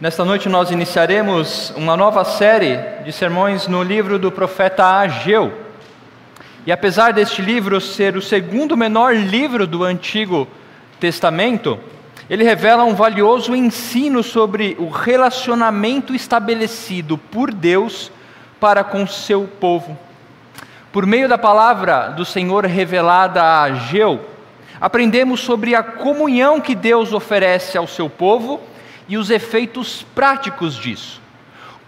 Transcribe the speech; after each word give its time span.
Nesta 0.00 0.24
noite 0.24 0.48
nós 0.48 0.70
iniciaremos 0.70 1.72
uma 1.74 1.96
nova 1.96 2.22
série 2.22 2.78
de 3.04 3.10
sermões 3.10 3.66
no 3.66 3.82
livro 3.82 4.16
do 4.16 4.30
profeta 4.30 4.84
Ageu. 4.84 5.52
E 6.64 6.70
apesar 6.70 7.12
deste 7.12 7.42
livro 7.42 7.80
ser 7.80 8.16
o 8.16 8.22
segundo 8.22 8.76
menor 8.76 9.16
livro 9.16 9.66
do 9.66 9.82
Antigo 9.82 10.46
Testamento, 11.00 11.80
ele 12.30 12.44
revela 12.44 12.84
um 12.84 12.94
valioso 12.94 13.56
ensino 13.56 14.22
sobre 14.22 14.76
o 14.78 14.88
relacionamento 14.88 16.14
estabelecido 16.14 17.18
por 17.18 17.52
Deus 17.52 18.12
para 18.60 18.84
com 18.84 19.04
seu 19.04 19.48
povo. 19.58 19.98
Por 20.92 21.06
meio 21.06 21.28
da 21.28 21.36
palavra 21.36 22.10
do 22.10 22.24
Senhor 22.24 22.64
revelada 22.66 23.42
a 23.42 23.62
Ageu, 23.62 24.20
aprendemos 24.80 25.40
sobre 25.40 25.74
a 25.74 25.82
comunhão 25.82 26.60
que 26.60 26.76
Deus 26.76 27.12
oferece 27.12 27.76
ao 27.76 27.88
seu 27.88 28.08
povo 28.08 28.60
e 29.08 29.16
os 29.16 29.30
efeitos 29.30 30.04
práticos 30.14 30.76
disso. 30.76 31.20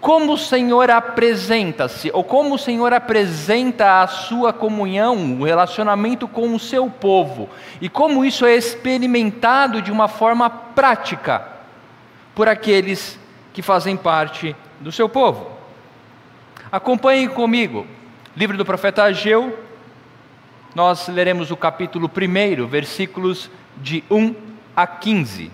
Como 0.01 0.33
o 0.33 0.39
Senhor 0.39 0.91
apresenta-se, 0.91 2.11
ou 2.15 2.25
como 2.25 2.55
o 2.55 2.59
Senhor 2.59 2.93
apresenta 2.95 4.01
a 4.01 4.07
sua 4.07 4.51
comunhão, 4.51 5.39
o 5.39 5.45
relacionamento 5.45 6.27
com 6.27 6.55
o 6.55 6.59
seu 6.59 6.89
povo, 6.89 7.51
e 7.83 7.89
como 7.89 8.25
isso 8.25 8.47
é 8.47 8.57
experimentado 8.57 9.83
de 9.83 9.93
uma 9.93 10.09
forma 10.09 10.49
prática 10.49 11.47
por 12.35 12.49
aqueles 12.49 13.19
que 13.53 13.61
fazem 13.61 13.95
parte 13.95 14.57
do 14.81 14.91
seu 14.91 15.07
povo. 15.07 15.51
Acompanhem 16.73 17.29
comigo, 17.29 17.87
livro 18.35 18.57
do 18.57 18.65
profeta 18.65 19.03
Ageu, 19.03 19.59
nós 20.75 21.09
leremos 21.09 21.51
o 21.51 21.57
capítulo 21.57 22.09
1, 22.09 22.67
versículos 22.67 23.51
de 23.77 24.03
1 24.11 24.35
a 24.75 24.87
15. 24.87 25.51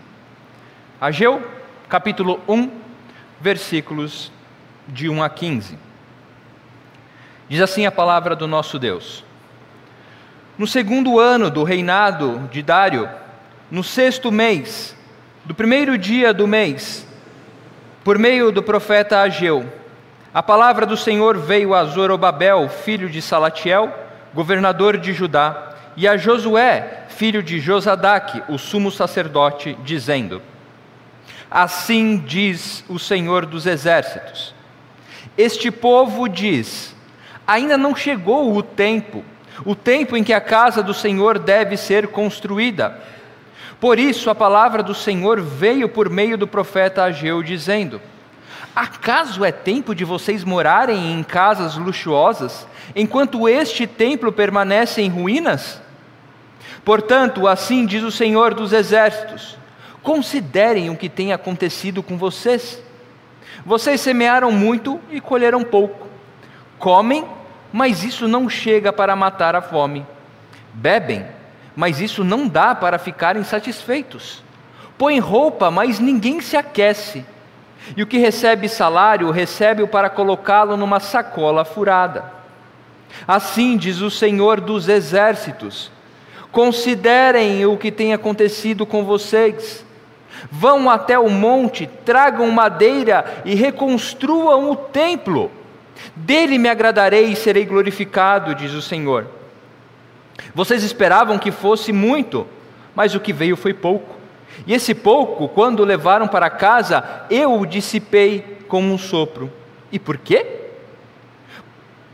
Ageu, 1.00 1.42
capítulo 1.88 2.40
1, 2.48 2.68
versículos 3.40 4.32
de 4.88 5.08
1 5.08 5.22
a 5.22 5.28
15. 5.28 5.78
Diz 7.48 7.60
assim 7.60 7.86
a 7.86 7.92
palavra 7.92 8.34
do 8.34 8.48
nosso 8.48 8.78
Deus: 8.78 9.24
No 10.58 10.66
segundo 10.66 11.20
ano 11.20 11.48
do 11.48 11.62
reinado 11.62 12.48
de 12.50 12.60
Dário, 12.60 13.08
no 13.70 13.84
sexto 13.84 14.32
mês, 14.32 14.96
do 15.44 15.54
primeiro 15.54 15.96
dia 15.96 16.34
do 16.34 16.46
mês, 16.46 17.06
por 18.02 18.18
meio 18.18 18.50
do 18.50 18.62
profeta 18.62 19.20
Ageu, 19.20 19.72
a 20.34 20.42
palavra 20.42 20.84
do 20.84 20.96
Senhor 20.96 21.38
veio 21.38 21.72
a 21.72 21.84
Zorobabel, 21.84 22.68
filho 22.68 23.08
de 23.08 23.22
Salatiel, 23.22 23.94
governador 24.34 24.98
de 24.98 25.12
Judá, 25.12 25.74
e 25.96 26.06
a 26.06 26.16
Josué, 26.16 27.04
filho 27.08 27.42
de 27.42 27.60
Josadaque, 27.60 28.42
o 28.48 28.58
sumo 28.58 28.90
sacerdote, 28.90 29.78
dizendo: 29.84 30.42
Assim 31.50 32.18
diz 32.26 32.84
o 32.88 32.98
Senhor 32.98 33.46
dos 33.46 33.66
Exércitos: 33.66 34.54
Este 35.38 35.70
povo 35.70 36.28
diz: 36.28 36.94
Ainda 37.46 37.78
não 37.78 37.94
chegou 37.94 38.56
o 38.56 38.62
tempo, 38.62 39.24
o 39.64 39.74
tempo 39.74 40.16
em 40.16 40.24
que 40.24 40.32
a 40.32 40.40
casa 40.40 40.82
do 40.82 40.92
Senhor 40.92 41.38
deve 41.38 41.76
ser 41.76 42.08
construída. 42.08 43.00
Por 43.78 43.98
isso 43.98 44.30
a 44.30 44.34
palavra 44.34 44.82
do 44.82 44.94
Senhor 44.94 45.40
veio 45.40 45.88
por 45.88 46.08
meio 46.08 46.36
do 46.36 46.46
profeta 46.46 47.04
Ageu, 47.04 47.42
dizendo: 47.42 48.00
Acaso 48.74 49.44
é 49.44 49.52
tempo 49.52 49.94
de 49.94 50.04
vocês 50.04 50.42
morarem 50.42 51.12
em 51.12 51.22
casas 51.22 51.76
luxuosas, 51.76 52.66
enquanto 52.94 53.48
este 53.48 53.86
templo 53.86 54.32
permanece 54.32 55.00
em 55.00 55.08
ruínas? 55.08 55.80
Portanto, 56.84 57.46
assim 57.46 57.86
diz 57.86 58.02
o 58.02 58.10
Senhor 58.10 58.52
dos 58.54 58.72
Exércitos: 58.72 59.56
Considerem 60.06 60.88
o 60.88 60.96
que 60.96 61.08
tem 61.08 61.32
acontecido 61.32 62.00
com 62.00 62.16
vocês. 62.16 62.80
Vocês 63.64 64.00
semearam 64.00 64.52
muito 64.52 65.00
e 65.10 65.20
colheram 65.20 65.64
pouco. 65.64 66.06
Comem, 66.78 67.24
mas 67.72 68.04
isso 68.04 68.28
não 68.28 68.48
chega 68.48 68.92
para 68.92 69.16
matar 69.16 69.56
a 69.56 69.60
fome. 69.60 70.06
Bebem, 70.72 71.26
mas 71.74 72.00
isso 72.00 72.22
não 72.22 72.46
dá 72.46 72.72
para 72.72 73.00
ficarem 73.00 73.42
satisfeitos. 73.42 74.44
Põem 74.96 75.18
roupa, 75.18 75.72
mas 75.72 75.98
ninguém 75.98 76.40
se 76.40 76.56
aquece. 76.56 77.26
E 77.96 78.00
o 78.00 78.06
que 78.06 78.18
recebe 78.18 78.68
salário, 78.68 79.28
recebe-o 79.32 79.88
para 79.88 80.08
colocá-lo 80.08 80.76
numa 80.76 81.00
sacola 81.00 81.64
furada. 81.64 82.32
Assim 83.26 83.76
diz 83.76 84.00
o 84.00 84.08
Senhor 84.08 84.60
dos 84.60 84.88
Exércitos: 84.88 85.90
Considerem 86.52 87.66
o 87.66 87.76
que 87.76 87.90
tem 87.90 88.14
acontecido 88.14 88.86
com 88.86 89.04
vocês. 89.04 89.84
Vão 90.50 90.88
até 90.90 91.18
o 91.18 91.28
monte, 91.28 91.88
tragam 92.04 92.50
madeira 92.50 93.42
e 93.44 93.54
reconstruam 93.54 94.70
o 94.70 94.76
templo. 94.76 95.50
Dele 96.14 96.58
me 96.58 96.68
agradarei 96.68 97.26
e 97.26 97.36
serei 97.36 97.64
glorificado, 97.64 98.54
diz 98.54 98.72
o 98.72 98.82
Senhor. 98.82 99.26
Vocês 100.54 100.82
esperavam 100.82 101.38
que 101.38 101.50
fosse 101.50 101.92
muito, 101.92 102.46
mas 102.94 103.14
o 103.14 103.20
que 103.20 103.32
veio 103.32 103.56
foi 103.56 103.72
pouco. 103.72 104.16
E 104.66 104.72
esse 104.72 104.94
pouco, 104.94 105.48
quando 105.48 105.80
o 105.80 105.84
levaram 105.84 106.28
para 106.28 106.50
casa, 106.50 107.04
eu 107.30 107.60
o 107.60 107.66
dissipei 107.66 108.58
como 108.68 108.92
um 108.92 108.98
sopro. 108.98 109.50
E 109.92 109.98
por 109.98 110.16
quê? 110.18 110.65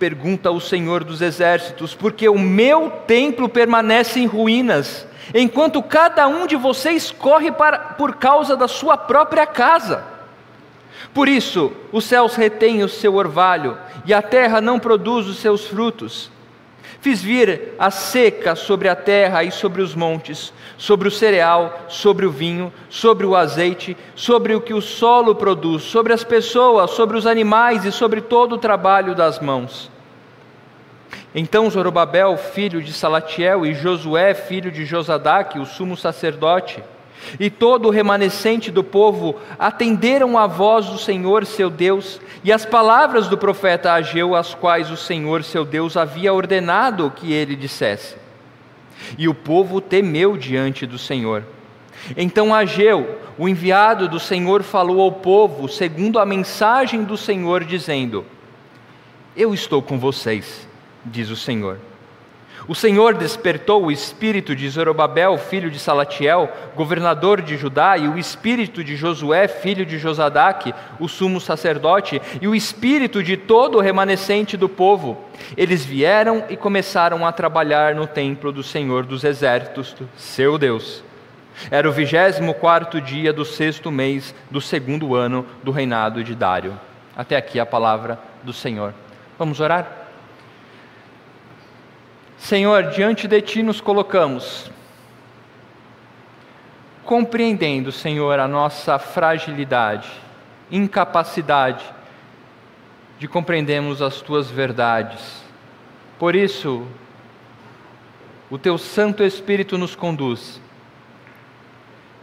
Pergunta 0.03 0.51
o 0.51 0.61
Senhor 0.61 1.05
dos 1.05 1.23
Exércitos: 1.23 1.95
porque 1.95 2.29
o 2.29 2.37
meu 2.37 2.91
templo 3.07 3.49
permanece 3.49 4.19
em 4.19 4.27
ruínas 4.27 5.07
enquanto 5.33 5.81
cada 5.81 6.27
um 6.27 6.45
de 6.45 6.57
vocês 6.57 7.13
corre 7.13 7.53
para, 7.53 7.79
por 7.79 8.17
causa 8.17 8.57
da 8.57 8.67
sua 8.67 8.97
própria 8.97 9.47
casa. 9.47 10.03
Por 11.15 11.29
isso, 11.29 11.71
os 11.93 12.05
céus 12.05 12.35
retêm 12.35 12.83
o 12.83 12.89
seu 12.89 13.15
orvalho, 13.15 13.79
e 14.05 14.13
a 14.13 14.21
terra 14.21 14.61
não 14.61 14.81
produz 14.81 15.29
os 15.29 15.37
seus 15.37 15.69
frutos. 15.69 16.33
Fiz 17.01 17.23
vir 17.23 17.75
a 17.79 17.93
seca 17.93 18.57
sobre 18.57 18.89
a 18.89 18.97
terra 18.97 19.45
e 19.45 19.53
sobre 19.53 19.83
os 19.83 19.95
montes, 19.95 20.53
sobre 20.77 21.07
o 21.07 21.13
cereal, 21.13 21.85
sobre 21.87 22.27
o 22.27 22.31
vinho, 22.33 22.73
sobre 22.91 23.25
o 23.25 23.37
azeite, 23.37 23.97
sobre 24.17 24.53
o 24.53 24.61
que 24.61 24.75
o 24.75 24.83
solo 24.83 25.37
produz, 25.37 25.85
sobre 25.85 26.13
as 26.13 26.25
pessoas, 26.25 26.91
sobre 26.91 27.17
os 27.17 27.25
animais 27.25 27.85
e 27.85 27.93
sobre 27.93 28.21
todo 28.21 28.57
o 28.57 28.59
trabalho 28.59 29.15
das 29.15 29.39
mãos. 29.39 29.92
Então 31.35 31.71
Zorobabel, 31.71 32.37
filho 32.37 32.83
de 32.83 32.93
Salatiel, 32.93 33.65
e 33.65 33.75
Josué, 33.75 34.35
filho 34.35 34.71
de 34.71 34.85
Josadaque, 34.85 35.59
o 35.59 35.65
sumo 35.65 35.97
sacerdote, 35.97 36.83
e 37.39 37.49
todo 37.49 37.87
o 37.87 37.91
remanescente 37.91 38.71
do 38.71 38.83
povo 38.83 39.37
atenderam 39.59 40.37
à 40.37 40.47
voz 40.47 40.87
do 40.87 40.99
Senhor 40.99 41.47
seu 41.47 41.71
Deus 41.71 42.21
e 42.45 42.53
às 42.53 42.67
palavras 42.67 43.29
do 43.29 43.39
profeta 43.39 43.93
Ageu, 43.93 44.35
as 44.35 44.55
quais 44.55 44.91
o 44.91 44.97
Senhor 44.97 45.45
seu 45.45 45.65
Deus 45.65 45.97
havia 45.97 46.35
ordenado 46.35 47.13
que 47.15 47.33
ele 47.33 47.55
dissesse. 47.55 48.17
E 49.17 49.29
o 49.29 49.35
povo 49.35 49.81
temeu 49.81 50.37
diante 50.37 50.85
do 50.85 50.99
Senhor. 50.99 51.45
Então 52.17 52.53
Ageu, 52.53 53.19
o 53.39 53.49
enviado 53.49 54.09
do 54.09 54.19
Senhor, 54.19 54.63
falou 54.63 55.01
ao 55.01 55.13
povo, 55.13 55.69
segundo 55.69 56.19
a 56.19 56.27
mensagem 56.27 57.05
do 57.05 57.17
Senhor, 57.17 57.65
dizendo: 57.65 58.25
Eu 59.37 59.55
estou 59.55 59.81
com 59.81 59.99
vocês 59.99 60.72
diz 61.05 61.31
o 61.31 61.37
Senhor. 61.37 61.79
O 62.69 62.75
Senhor 62.75 63.15
despertou 63.15 63.85
o 63.85 63.91
espírito 63.91 64.55
de 64.55 64.69
Zorobabel, 64.69 65.37
filho 65.37 65.71
de 65.71 65.81
Salatiel, 65.81 66.49
governador 66.77 67.43
de 67.43 67.57
Judá, 67.57 67.99
e 67.99 68.07
o 68.07 68.17
espírito 68.17 68.85
de 68.85 68.95
Josué, 68.95 69.49
filho 69.49 69.85
de 69.85 69.99
Josadaque, 69.99 70.73
o 71.01 71.09
sumo 71.09 71.41
sacerdote, 71.41 72.23
e 72.41 72.47
o 72.47 72.55
espírito 72.55 73.23
de 73.23 73.37
todo 73.37 73.79
o 73.79 73.81
remanescente 73.81 74.57
do 74.57 74.69
povo. 74.69 75.25
Eles 75.57 75.85
vieram 75.85 76.45
e 76.49 76.57
começaram 76.57 77.27
a 77.27 77.33
trabalhar 77.33 77.97
no 77.97 78.07
templo 78.07 78.53
do 78.53 78.63
Senhor 78.63 79.05
dos 79.05 79.25
Exércitos, 79.25 79.97
seu 80.17 80.57
Deus. 80.57 81.03
Era 81.71 81.89
o 81.89 81.93
vigésimo 81.93 82.55
quarto 82.55 83.01
dia 83.01 83.33
do 83.33 83.45
sexto 83.45 83.91
mês 83.91 84.35
do 84.51 84.61
segundo 84.61 85.15
ano 85.15 85.45
do 85.65 85.73
reinado 85.73 86.23
de 86.23 86.35
Dário. 86.35 86.79
Até 87.17 87.37
aqui 87.37 87.59
a 87.59 87.67
palavra 87.67 88.19
do 88.43 88.53
Senhor. 88.53 88.95
Vamos 89.39 89.61
orar? 89.61 90.02
Senhor, 92.43 92.91
diante 92.91 93.29
de 93.29 93.41
Ti 93.41 93.63
nos 93.63 93.81
colocamos, 93.81 94.69
compreendendo, 97.05 97.93
Senhor, 97.93 98.41
a 98.41 98.49
nossa 98.49 98.99
fragilidade, 98.99 100.11
incapacidade 100.69 101.85
de 103.17 103.29
compreendermos 103.29 104.03
as 104.03 104.21
Tuas 104.21 104.51
verdades. 104.51 105.41
Por 106.19 106.35
isso, 106.35 106.85
o 108.51 108.59
Teu 108.59 108.77
Santo 108.77 109.23
Espírito 109.23 109.79
nos 109.79 109.95
conduz. 109.95 110.61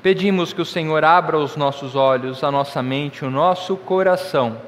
Pedimos 0.03 0.51
que 0.51 0.61
o 0.61 0.65
Senhor 0.65 1.05
abra 1.05 1.37
os 1.37 1.55
nossos 1.55 1.95
olhos, 1.95 2.43
a 2.43 2.51
nossa 2.51 2.83
mente, 2.83 3.23
o 3.23 3.31
nosso 3.31 3.77
coração. 3.77 4.61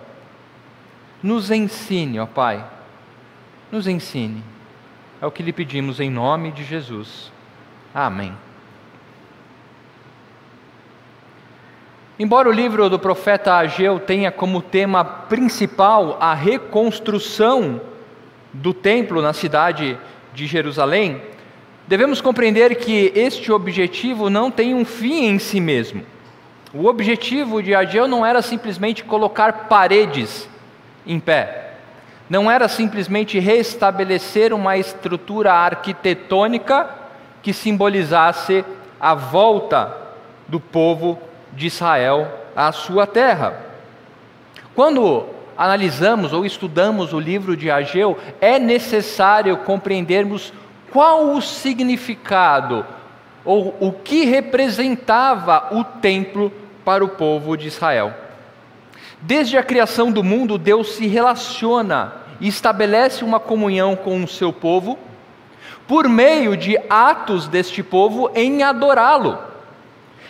Nos 1.21 1.51
ensine, 1.51 2.21
ó 2.21 2.25
Pai, 2.25 2.65
nos 3.69 3.85
ensine 3.85 4.41
é 5.21 5.25
o 5.25 5.31
que 5.31 5.43
lhe 5.43 5.53
pedimos 5.53 5.99
em 5.99 6.09
nome 6.09 6.51
de 6.51 6.63
Jesus. 6.63 7.31
Amém. 7.93 8.33
Embora 12.17 12.49
o 12.49 12.51
livro 12.51 12.89
do 12.89 12.97
profeta 12.97 13.55
Ageu 13.55 13.99
tenha 13.99 14.31
como 14.31 14.61
tema 14.61 15.03
principal 15.05 16.17
a 16.19 16.33
reconstrução 16.33 17.79
do 18.51 18.73
templo 18.73 19.21
na 19.21 19.31
cidade 19.31 19.97
de 20.33 20.47
Jerusalém, 20.47 21.21
devemos 21.87 22.19
compreender 22.19 22.75
que 22.75 23.11
este 23.15 23.51
objetivo 23.51 24.29
não 24.29 24.49
tem 24.49 24.73
um 24.73 24.83
fim 24.83 25.25
em 25.25 25.39
si 25.39 25.59
mesmo. 25.59 26.03
O 26.73 26.87
objetivo 26.87 27.61
de 27.61 27.75
Ageu 27.75 28.07
não 28.07 28.25
era 28.25 28.41
simplesmente 28.41 29.03
colocar 29.03 29.67
paredes 29.67 30.49
em 31.05 31.19
pé, 31.19 31.60
não 32.31 32.49
era 32.49 32.69
simplesmente 32.69 33.37
restabelecer 33.39 34.53
uma 34.53 34.77
estrutura 34.77 35.51
arquitetônica 35.51 36.89
que 37.43 37.51
simbolizasse 37.51 38.63
a 38.97 39.13
volta 39.13 39.93
do 40.47 40.57
povo 40.57 41.19
de 41.51 41.67
Israel 41.67 42.25
à 42.55 42.71
sua 42.71 43.05
terra. 43.05 43.59
Quando 44.73 45.25
analisamos 45.57 46.31
ou 46.31 46.45
estudamos 46.45 47.11
o 47.11 47.19
livro 47.19 47.57
de 47.57 47.69
Ageu, 47.69 48.17
é 48.39 48.57
necessário 48.57 49.57
compreendermos 49.57 50.53
qual 50.89 51.33
o 51.33 51.41
significado 51.41 52.85
ou 53.43 53.75
o 53.81 53.91
que 53.91 54.23
representava 54.23 55.67
o 55.75 55.83
templo 55.83 56.49
para 56.85 57.03
o 57.03 57.09
povo 57.09 57.57
de 57.57 57.67
Israel. 57.67 58.13
Desde 59.21 59.57
a 59.57 59.63
criação 59.63 60.11
do 60.11 60.23
mundo, 60.23 60.57
Deus 60.57 60.93
se 60.95 61.05
relaciona 61.05 62.13
e 62.39 62.47
estabelece 62.47 63.23
uma 63.23 63.39
comunhão 63.39 63.95
com 63.95 64.23
o 64.23 64.27
seu 64.27 64.51
povo 64.51 64.97
por 65.87 66.09
meio 66.09 66.57
de 66.57 66.77
atos 66.89 67.47
deste 67.47 67.83
povo 67.83 68.31
em 68.33 68.63
adorá-lo. 68.63 69.37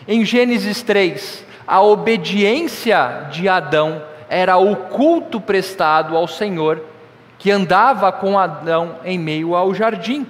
Em 0.08 0.26
Gênesis 0.26 0.82
3, 0.82 1.46
a 1.66 1.82
obediência 1.82 3.28
de 3.32 3.48
Adão 3.48 4.02
era 4.28 4.58
o 4.58 4.76
culto 4.76 5.40
prestado 5.40 6.18
ao 6.18 6.28
Senhor 6.28 6.82
que 7.38 7.50
andava 7.50 8.12
com 8.12 8.38
Adão 8.38 8.98
em 9.04 9.18
meio 9.18 9.56
ao 9.56 9.74
jardim. 9.74 10.28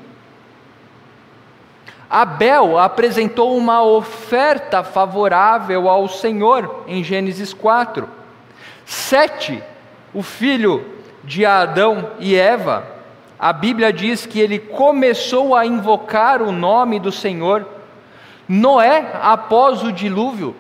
Abel 2.10 2.78
apresentou 2.78 3.58
uma 3.58 3.84
oferta 3.84 4.84
favorável 4.84 5.90
ao 5.90 6.08
Senhor 6.08 6.84
em 6.88 7.04
Gênesis 7.04 7.54
4. 7.54 8.21
Sete, 8.92 9.64
o 10.14 10.22
filho 10.22 10.86
de 11.24 11.46
Adão 11.46 12.12
e 12.20 12.36
Eva, 12.36 12.86
a 13.40 13.54
Bíblia 13.54 13.94
diz 13.94 14.26
que 14.26 14.38
ele 14.38 14.60
começou 14.60 15.56
a 15.56 15.66
invocar 15.66 16.42
o 16.42 16.52
nome 16.52 17.00
do 17.00 17.10
Senhor. 17.10 17.66
Noé, 18.50 19.14
após 19.22 19.82
o 19.82 19.94
dilúvio, 19.94 20.54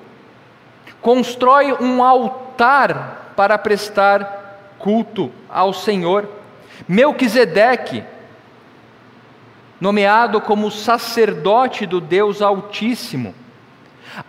constrói 1.02 1.74
um 1.74 2.02
altar 2.02 3.34
para 3.36 3.58
prestar 3.58 4.76
culto 4.80 5.30
ao 5.50 5.74
Senhor. 5.74 6.30
Melquisedeque, 6.88 8.02
nomeado 9.78 10.40
como 10.40 10.72
sacerdote 10.72 11.86
do 11.86 12.00
Deus 12.00 12.42
Altíssimo. 12.42 13.36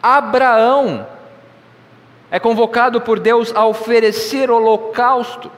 Abraão 0.03 1.07
é 2.33 2.41
convocado 2.41 2.99
por 3.03 3.21
Deus 3.21 3.55
a 3.55 3.67
oferecer 3.67 4.51
holocausto. 4.51 5.53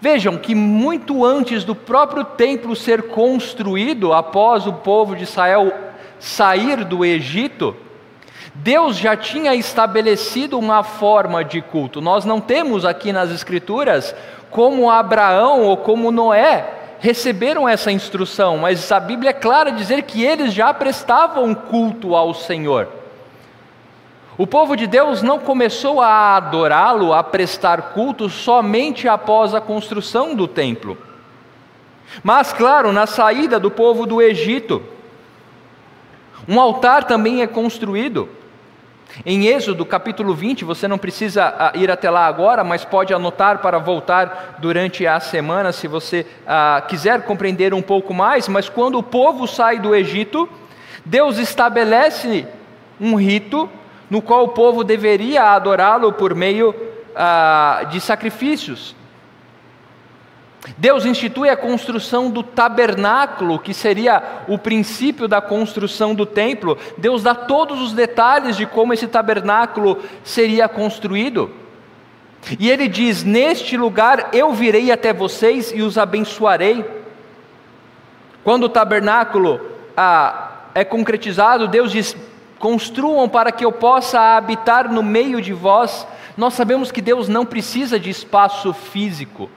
Vejam 0.00 0.36
que 0.36 0.56
muito 0.56 1.24
antes 1.24 1.62
do 1.62 1.72
próprio 1.72 2.24
templo 2.24 2.74
ser 2.74 3.04
construído, 3.04 4.12
após 4.12 4.66
o 4.66 4.72
povo 4.72 5.14
de 5.14 5.22
Israel 5.22 5.72
sair 6.18 6.84
do 6.84 7.04
Egito, 7.04 7.76
Deus 8.56 8.96
já 8.96 9.16
tinha 9.16 9.54
estabelecido 9.54 10.58
uma 10.58 10.82
forma 10.82 11.44
de 11.44 11.62
culto. 11.62 12.00
Nós 12.00 12.24
não 12.24 12.40
temos 12.40 12.84
aqui 12.84 13.12
nas 13.12 13.30
Escrituras 13.30 14.12
como 14.50 14.90
Abraão 14.90 15.62
ou 15.62 15.76
como 15.76 16.10
Noé 16.10 16.96
receberam 16.98 17.68
essa 17.68 17.92
instrução, 17.92 18.58
mas 18.58 18.90
a 18.90 18.98
Bíblia 18.98 19.30
é 19.30 19.34
clara 19.34 19.70
dizer 19.70 20.02
que 20.02 20.24
eles 20.24 20.52
já 20.52 20.74
prestavam 20.74 21.54
culto 21.54 22.16
ao 22.16 22.34
Senhor. 22.34 23.03
O 24.36 24.46
povo 24.46 24.76
de 24.76 24.86
Deus 24.86 25.22
não 25.22 25.38
começou 25.38 26.00
a 26.00 26.36
adorá-lo, 26.36 27.12
a 27.12 27.22
prestar 27.22 27.92
culto 27.92 28.28
somente 28.28 29.06
após 29.06 29.54
a 29.54 29.60
construção 29.60 30.34
do 30.34 30.48
templo. 30.48 30.98
Mas, 32.22 32.52
claro, 32.52 32.92
na 32.92 33.06
saída 33.06 33.60
do 33.60 33.70
povo 33.70 34.06
do 34.06 34.20
Egito, 34.20 34.82
um 36.48 36.60
altar 36.60 37.04
também 37.04 37.42
é 37.42 37.46
construído. 37.46 38.28
Em 39.24 39.46
Êxodo 39.46 39.86
capítulo 39.86 40.34
20, 40.34 40.64
você 40.64 40.88
não 40.88 40.98
precisa 40.98 41.54
ah, 41.56 41.72
ir 41.76 41.88
até 41.88 42.10
lá 42.10 42.26
agora, 42.26 42.64
mas 42.64 42.84
pode 42.84 43.14
anotar 43.14 43.58
para 43.58 43.78
voltar 43.78 44.56
durante 44.58 45.06
a 45.06 45.20
semana 45.20 45.70
se 45.70 45.86
você 45.86 46.26
ah, 46.44 46.82
quiser 46.88 47.22
compreender 47.22 47.72
um 47.72 47.82
pouco 47.82 48.12
mais. 48.12 48.48
Mas 48.48 48.68
quando 48.68 48.98
o 48.98 49.02
povo 49.02 49.46
sai 49.46 49.78
do 49.78 49.94
Egito, 49.94 50.48
Deus 51.04 51.38
estabelece 51.38 52.48
um 53.00 53.14
rito 53.14 53.70
no 54.14 54.22
qual 54.22 54.44
o 54.44 54.48
povo 54.50 54.84
deveria 54.84 55.42
adorá-lo 55.42 56.12
por 56.12 56.36
meio 56.36 56.72
ah, 57.16 57.84
de 57.90 58.00
sacrifícios. 58.00 58.94
Deus 60.78 61.04
institui 61.04 61.48
a 61.48 61.56
construção 61.56 62.30
do 62.30 62.40
tabernáculo, 62.40 63.58
que 63.58 63.74
seria 63.74 64.22
o 64.46 64.56
princípio 64.56 65.26
da 65.26 65.40
construção 65.40 66.14
do 66.14 66.24
templo. 66.24 66.78
Deus 66.96 67.24
dá 67.24 67.34
todos 67.34 67.80
os 67.80 67.92
detalhes 67.92 68.56
de 68.56 68.66
como 68.66 68.94
esse 68.94 69.08
tabernáculo 69.08 70.00
seria 70.22 70.68
construído. 70.68 71.50
E 72.60 72.70
ele 72.70 72.86
diz: 72.86 73.24
Neste 73.24 73.76
lugar 73.76 74.28
eu 74.32 74.52
virei 74.52 74.92
até 74.92 75.12
vocês 75.12 75.72
e 75.74 75.82
os 75.82 75.98
abençoarei. 75.98 76.84
Quando 78.44 78.62
o 78.62 78.68
tabernáculo 78.68 79.60
ah, 79.96 80.52
é 80.72 80.84
concretizado, 80.84 81.66
Deus 81.66 81.90
diz: 81.90 82.16
Construam 82.64 83.28
para 83.28 83.52
que 83.52 83.62
eu 83.62 83.70
possa 83.70 84.38
habitar 84.38 84.90
no 84.90 85.02
meio 85.02 85.38
de 85.42 85.52
vós. 85.52 86.06
Nós 86.34 86.54
sabemos 86.54 86.90
que 86.90 87.02
Deus 87.02 87.28
não 87.28 87.44
precisa 87.44 88.00
de 88.00 88.08
espaço 88.08 88.72
físico 88.72 89.50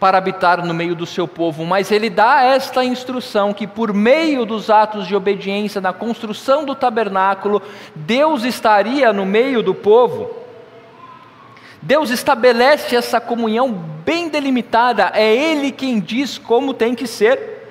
para 0.00 0.16
habitar 0.16 0.64
no 0.64 0.72
meio 0.72 0.94
do 0.94 1.04
seu 1.04 1.28
povo, 1.28 1.66
mas 1.66 1.92
ele 1.92 2.08
dá 2.08 2.44
esta 2.44 2.82
instrução 2.82 3.52
que 3.52 3.66
por 3.66 3.92
meio 3.92 4.46
dos 4.46 4.70
atos 4.70 5.06
de 5.06 5.14
obediência 5.14 5.82
na 5.82 5.92
construção 5.92 6.64
do 6.64 6.74
tabernáculo, 6.74 7.60
Deus 7.94 8.42
estaria 8.44 9.12
no 9.12 9.26
meio 9.26 9.62
do 9.62 9.74
povo. 9.74 10.30
Deus 11.82 12.08
estabelece 12.08 12.96
essa 12.96 13.20
comunhão 13.20 13.70
bem 13.70 14.30
delimitada, 14.30 15.12
é 15.14 15.30
ele 15.30 15.70
quem 15.70 16.00
diz 16.00 16.38
como 16.38 16.72
tem 16.72 16.94
que 16.94 17.06
ser. 17.06 17.61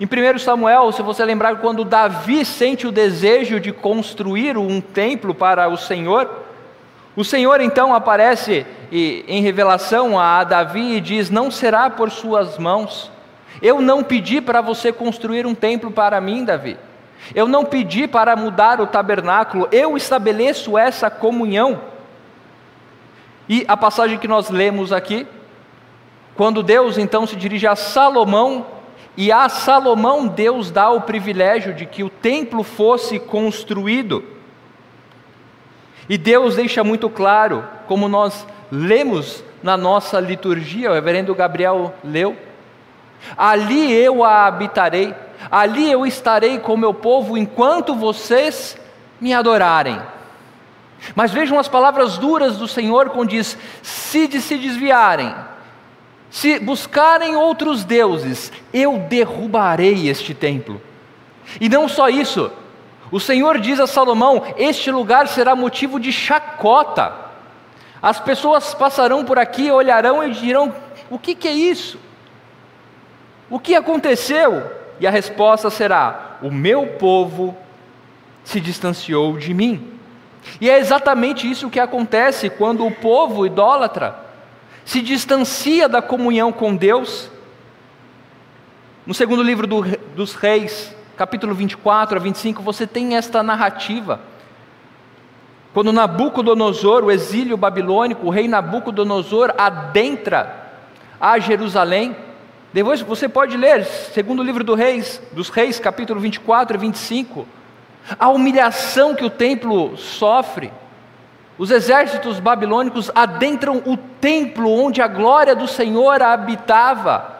Em 0.00 0.06
1 0.06 0.38
Samuel, 0.38 0.90
se 0.92 1.02
você 1.02 1.22
lembrar, 1.26 1.56
quando 1.56 1.84
Davi 1.84 2.42
sente 2.42 2.86
o 2.86 2.92
desejo 2.92 3.60
de 3.60 3.70
construir 3.70 4.56
um 4.56 4.80
templo 4.80 5.34
para 5.34 5.68
o 5.68 5.76
Senhor, 5.76 6.42
o 7.14 7.22
Senhor 7.22 7.60
então 7.60 7.94
aparece 7.94 8.66
em 8.90 9.42
revelação 9.42 10.18
a 10.18 10.42
Davi 10.42 10.96
e 10.96 11.00
diz: 11.02 11.28
Não 11.28 11.50
será 11.50 11.90
por 11.90 12.10
suas 12.10 12.56
mãos. 12.56 13.12
Eu 13.60 13.82
não 13.82 14.02
pedi 14.02 14.40
para 14.40 14.62
você 14.62 14.90
construir 14.90 15.44
um 15.44 15.54
templo 15.54 15.90
para 15.90 16.18
mim, 16.18 16.46
Davi. 16.46 16.78
Eu 17.34 17.46
não 17.46 17.62
pedi 17.62 18.08
para 18.08 18.34
mudar 18.34 18.80
o 18.80 18.86
tabernáculo. 18.86 19.68
Eu 19.70 19.98
estabeleço 19.98 20.78
essa 20.78 21.10
comunhão. 21.10 21.78
E 23.46 23.66
a 23.68 23.76
passagem 23.76 24.16
que 24.16 24.26
nós 24.26 24.48
lemos 24.48 24.94
aqui, 24.94 25.26
quando 26.34 26.62
Deus 26.62 26.96
então 26.96 27.26
se 27.26 27.36
dirige 27.36 27.66
a 27.66 27.76
Salomão, 27.76 28.79
e 29.20 29.30
a 29.30 29.50
Salomão 29.50 30.26
Deus 30.26 30.70
dá 30.70 30.88
o 30.88 31.02
privilégio 31.02 31.74
de 31.74 31.84
que 31.84 32.02
o 32.02 32.08
templo 32.08 32.62
fosse 32.62 33.18
construído. 33.18 34.24
E 36.08 36.16
Deus 36.16 36.56
deixa 36.56 36.82
muito 36.82 37.10
claro, 37.10 37.68
como 37.86 38.08
nós 38.08 38.46
lemos 38.72 39.44
na 39.62 39.76
nossa 39.76 40.18
liturgia, 40.18 40.90
o 40.90 40.94
reverendo 40.94 41.34
Gabriel 41.34 41.92
leu: 42.02 42.34
Ali 43.36 43.92
eu 43.92 44.24
a 44.24 44.46
habitarei, 44.46 45.14
ali 45.50 45.92
eu 45.92 46.06
estarei 46.06 46.58
com 46.58 46.74
meu 46.74 46.94
povo 46.94 47.36
enquanto 47.36 47.94
vocês 47.94 48.80
me 49.20 49.34
adorarem. 49.34 50.00
Mas 51.14 51.30
vejam 51.30 51.58
as 51.58 51.68
palavras 51.68 52.16
duras 52.16 52.56
do 52.56 52.66
Senhor 52.66 53.10
quando 53.10 53.28
diz: 53.28 53.58
se 53.82 54.26
de 54.26 54.40
se 54.40 54.56
desviarem, 54.56 55.34
se 56.30 56.60
buscarem 56.60 57.34
outros 57.34 57.84
deuses, 57.84 58.52
eu 58.72 58.98
derrubarei 58.98 60.08
este 60.08 60.32
templo. 60.32 60.80
E 61.60 61.68
não 61.68 61.88
só 61.88 62.08
isso, 62.08 62.52
o 63.10 63.18
Senhor 63.18 63.58
diz 63.58 63.80
a 63.80 63.86
Salomão: 63.86 64.42
Este 64.56 64.90
lugar 64.92 65.26
será 65.26 65.56
motivo 65.56 65.98
de 65.98 66.12
chacota. 66.12 67.12
As 68.00 68.20
pessoas 68.20 68.72
passarão 68.72 69.24
por 69.24 69.38
aqui, 69.38 69.70
olharão 69.72 70.22
e 70.22 70.30
dirão: 70.30 70.72
O 71.10 71.18
que, 71.18 71.34
que 71.34 71.48
é 71.48 71.52
isso? 71.52 71.98
O 73.50 73.58
que 73.58 73.74
aconteceu? 73.74 74.70
E 75.00 75.06
a 75.08 75.10
resposta 75.10 75.68
será: 75.68 76.38
O 76.40 76.50
meu 76.50 76.86
povo 76.98 77.56
se 78.44 78.60
distanciou 78.60 79.36
de 79.36 79.52
mim. 79.52 79.98
E 80.60 80.70
é 80.70 80.78
exatamente 80.78 81.50
isso 81.50 81.68
que 81.68 81.80
acontece 81.80 82.48
quando 82.48 82.86
o 82.86 82.90
povo 82.90 83.44
idólatra 83.44 84.29
se 84.84 85.00
distancia 85.00 85.88
da 85.88 86.02
comunhão 86.02 86.52
com 86.52 86.74
Deus. 86.74 87.30
No 89.06 89.14
segundo 89.14 89.42
livro 89.42 89.66
do, 89.66 89.82
dos 90.14 90.34
Reis, 90.34 90.94
capítulo 91.16 91.54
24 91.54 92.16
a 92.16 92.20
25, 92.20 92.62
você 92.62 92.86
tem 92.86 93.16
esta 93.16 93.42
narrativa. 93.42 94.20
Quando 95.72 95.92
Nabucodonosor, 95.92 97.04
o 97.04 97.10
exílio 97.10 97.56
babilônico, 97.56 98.26
o 98.26 98.30
rei 98.30 98.48
Nabucodonosor 98.48 99.54
adentra 99.56 100.72
a 101.20 101.38
Jerusalém, 101.38 102.16
depois 102.72 103.00
você 103.00 103.28
pode 103.28 103.56
ler, 103.56 103.84
segundo 103.84 104.42
livro 104.42 104.62
do 104.62 104.74
reis, 104.74 105.20
dos 105.32 105.48
Reis, 105.48 105.78
capítulo 105.78 106.20
24 106.20 106.76
e 106.76 106.80
25, 106.80 107.46
a 108.18 108.28
humilhação 108.28 109.14
que 109.14 109.24
o 109.24 109.30
templo 109.30 109.96
sofre. 109.96 110.72
Os 111.60 111.70
exércitos 111.70 112.40
babilônicos 112.40 113.10
adentram 113.14 113.82
o 113.84 113.94
templo 113.94 114.70
onde 114.70 115.02
a 115.02 115.06
glória 115.06 115.54
do 115.54 115.68
Senhor 115.68 116.22
habitava. 116.22 117.38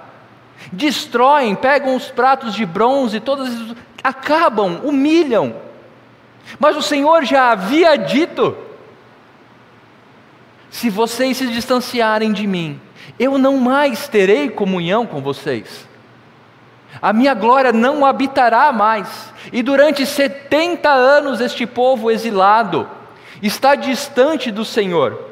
Destroem, 0.71 1.55
pegam 1.55 1.97
os 1.97 2.11
pratos 2.11 2.53
de 2.53 2.67
bronze, 2.67 3.19
todas 3.19 3.49
acabam, 4.05 4.79
humilham. 4.85 5.57
Mas 6.59 6.77
o 6.77 6.83
Senhor 6.83 7.25
já 7.25 7.51
havia 7.51 7.97
dito: 7.97 8.55
se 10.71 10.91
vocês 10.91 11.39
se 11.39 11.47
distanciarem 11.47 12.31
de 12.31 12.47
mim, 12.47 12.79
eu 13.19 13.39
não 13.39 13.57
mais 13.57 14.07
terei 14.07 14.51
comunhão 14.51 15.07
com 15.07 15.23
vocês. 15.23 15.89
A 17.01 17.11
minha 17.15 17.33
glória 17.33 17.73
não 17.73 18.05
habitará 18.05 18.71
mais. 18.71 19.33
E 19.51 19.63
durante 19.63 20.05
70 20.05 20.91
anos 20.91 21.41
este 21.41 21.67
povo 21.67 22.11
exilado 22.11 23.00
está 23.43 23.75
distante 23.75 24.51
do 24.51 24.65
Senhor. 24.65 25.31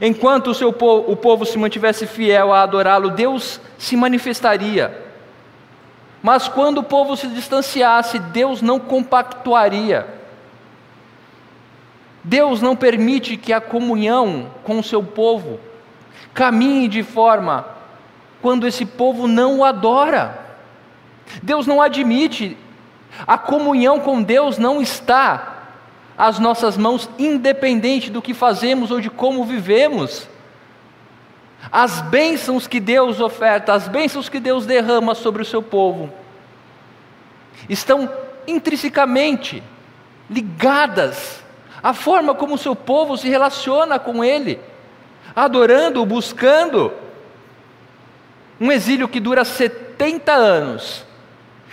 Enquanto 0.00 0.48
o, 0.48 0.54
seu 0.54 0.72
povo, 0.72 1.10
o 1.10 1.16
povo 1.16 1.46
se 1.46 1.56
mantivesse 1.56 2.06
fiel 2.06 2.52
a 2.52 2.62
adorá-lo, 2.62 3.10
Deus 3.10 3.60
se 3.78 3.96
manifestaria. 3.96 5.06
Mas 6.22 6.48
quando 6.48 6.78
o 6.78 6.82
povo 6.82 7.16
se 7.16 7.26
distanciasse, 7.28 8.18
Deus 8.18 8.60
não 8.60 8.78
compactuaria. 8.78 10.06
Deus 12.22 12.60
não 12.60 12.76
permite 12.76 13.36
que 13.36 13.52
a 13.52 13.60
comunhão 13.60 14.50
com 14.62 14.78
o 14.78 14.82
seu 14.82 15.02
povo 15.02 15.58
caminhe 16.34 16.88
de 16.88 17.02
forma 17.02 17.64
quando 18.42 18.66
esse 18.66 18.84
povo 18.84 19.26
não 19.26 19.60
o 19.60 19.64
adora. 19.64 20.46
Deus 21.42 21.66
não 21.66 21.80
admite, 21.80 22.56
a 23.26 23.38
comunhão 23.38 24.00
com 24.00 24.22
Deus 24.22 24.58
não 24.58 24.80
está 24.80 25.57
às 26.18 26.40
nossas 26.40 26.76
mãos, 26.76 27.08
independente 27.16 28.10
do 28.10 28.20
que 28.20 28.34
fazemos 28.34 28.90
ou 28.90 29.00
de 29.00 29.08
como 29.08 29.44
vivemos. 29.44 30.28
As 31.70 32.00
bênçãos 32.00 32.66
que 32.66 32.80
Deus 32.80 33.20
oferta, 33.20 33.72
as 33.72 33.86
bênçãos 33.86 34.28
que 34.28 34.40
Deus 34.40 34.66
derrama 34.66 35.14
sobre 35.14 35.42
o 35.42 35.44
seu 35.44 35.62
povo, 35.62 36.12
estão 37.68 38.10
intrinsecamente 38.48 39.62
ligadas 40.28 41.42
à 41.82 41.94
forma 41.94 42.34
como 42.34 42.54
o 42.54 42.58
seu 42.58 42.74
povo 42.74 43.16
se 43.16 43.28
relaciona 43.28 43.98
com 43.98 44.24
Ele, 44.24 44.58
adorando, 45.34 46.04
buscando. 46.04 46.92
Um 48.60 48.72
exílio 48.72 49.06
que 49.06 49.20
dura 49.20 49.44
70 49.44 50.32
anos 50.32 51.04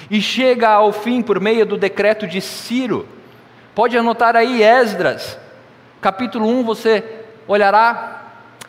e 0.10 0.22
chega 0.22 0.70
ao 0.70 0.92
fim 0.92 1.24
por 1.24 1.40
meio 1.40 1.66
do 1.66 1.78
decreto 1.78 2.28
de 2.28 2.40
Ciro. 2.42 3.08
Pode 3.76 3.98
anotar 3.98 4.38
aí 4.38 4.64
Esdras, 4.64 5.38
capítulo 6.00 6.48
1, 6.48 6.64
você 6.64 7.04
olhará. 7.46 8.22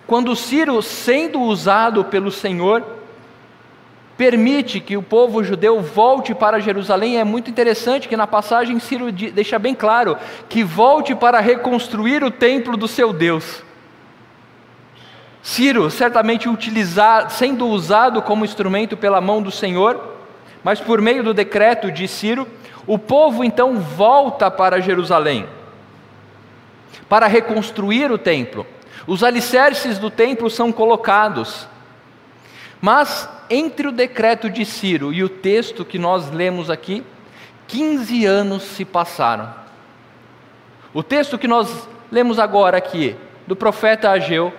Quando 0.05 0.35
Ciro, 0.35 0.83
sendo 0.83 1.43
usado 1.43 2.05
pelo 2.07 2.33
Senhor, 2.33 2.85
permite 4.17 4.81
que 4.81 4.97
o 4.97 5.03
povo 5.03 5.45
judeu 5.45 5.81
volte 5.81 6.35
para 6.35 6.59
Jerusalém. 6.59 7.21
É 7.21 7.25
muito 7.25 7.49
interessante 7.49 8.09
que 8.09 8.17
na 8.17 8.27
passagem 8.27 8.81
Ciro 8.81 9.13
deixa 9.13 9.61
bem 9.61 9.77
claro 9.77 10.19
que 10.49 10.65
volte 10.65 11.15
para 11.15 11.39
reconstruir 11.39 12.25
o 12.25 12.31
templo 12.31 12.77
do 12.77 12.89
seu 12.89 13.13
Deus. 13.13 13.63
Ciro, 15.41 15.89
certamente 15.89 16.49
utilizar, 16.49 17.31
sendo 17.31 17.69
usado 17.69 18.21
como 18.23 18.45
instrumento 18.45 18.97
pela 18.97 19.21
mão 19.21 19.41
do 19.41 19.53
Senhor, 19.53 20.17
mas 20.65 20.81
por 20.81 21.01
meio 21.01 21.23
do 21.23 21.33
decreto 21.33 21.93
de 21.93 22.09
Ciro, 22.09 22.49
o 22.87 22.99
povo 22.99 23.43
então 23.43 23.78
volta 23.78 24.50
para 24.50 24.81
Jerusalém 24.81 25.47
para 27.09 27.26
reconstruir 27.26 28.11
o 28.11 28.19
templo. 28.19 28.66
Os 29.07 29.23
alicerces 29.23 29.99
do 29.99 30.11
templo 30.11 30.50
são 30.50 30.73
colocados. 30.73 31.69
Mas 32.81 33.28
entre 33.49 33.88
o 33.88 33.93
decreto 33.93 34.50
de 34.50 34.64
Ciro 34.64 35.12
e 35.12 35.23
o 35.23 35.28
texto 35.28 35.85
que 35.85 35.99
nós 35.99 36.31
lemos 36.31 36.69
aqui, 36.69 37.05
15 37.69 38.26
anos 38.26 38.62
se 38.62 38.85
passaram. 38.85 39.52
O 40.93 41.02
texto 41.02 41.38
que 41.38 41.49
nós 41.49 41.88
lemos 42.11 42.38
agora 42.38 42.76
aqui, 42.76 43.16
do 43.47 43.55
profeta 43.55 44.11
Ageu, 44.11 44.52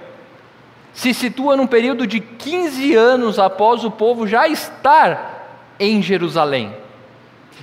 se 0.93 1.13
situa 1.13 1.55
num 1.55 1.67
período 1.67 2.07
de 2.07 2.19
15 2.19 2.96
anos 2.96 3.39
após 3.39 3.84
o 3.84 3.91
povo 3.91 4.27
já 4.27 4.48
estar 4.48 5.75
em 5.79 6.01
Jerusalém. 6.01 6.74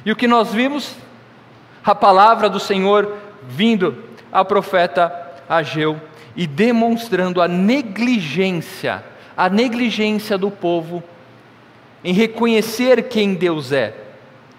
E 0.05 0.13
o 0.13 0.17
que 0.17 0.27
nós 0.27 0.53
vimos? 0.53 0.95
A 1.85 1.95
palavra 1.95 2.49
do 2.49 2.59
Senhor 2.59 3.17
vindo 3.47 4.03
ao 4.33 4.45
profeta 4.45 5.13
Ageu 5.49 6.01
e 6.35 6.47
demonstrando 6.47 7.41
a 7.43 7.47
negligência, 7.47 9.05
a 9.37 9.49
negligência 9.49 10.39
do 10.39 10.51
povo 10.51 11.03
em 12.03 12.13
reconhecer 12.13 13.09
quem 13.09 13.35
Deus 13.35 13.73
é 13.73 13.95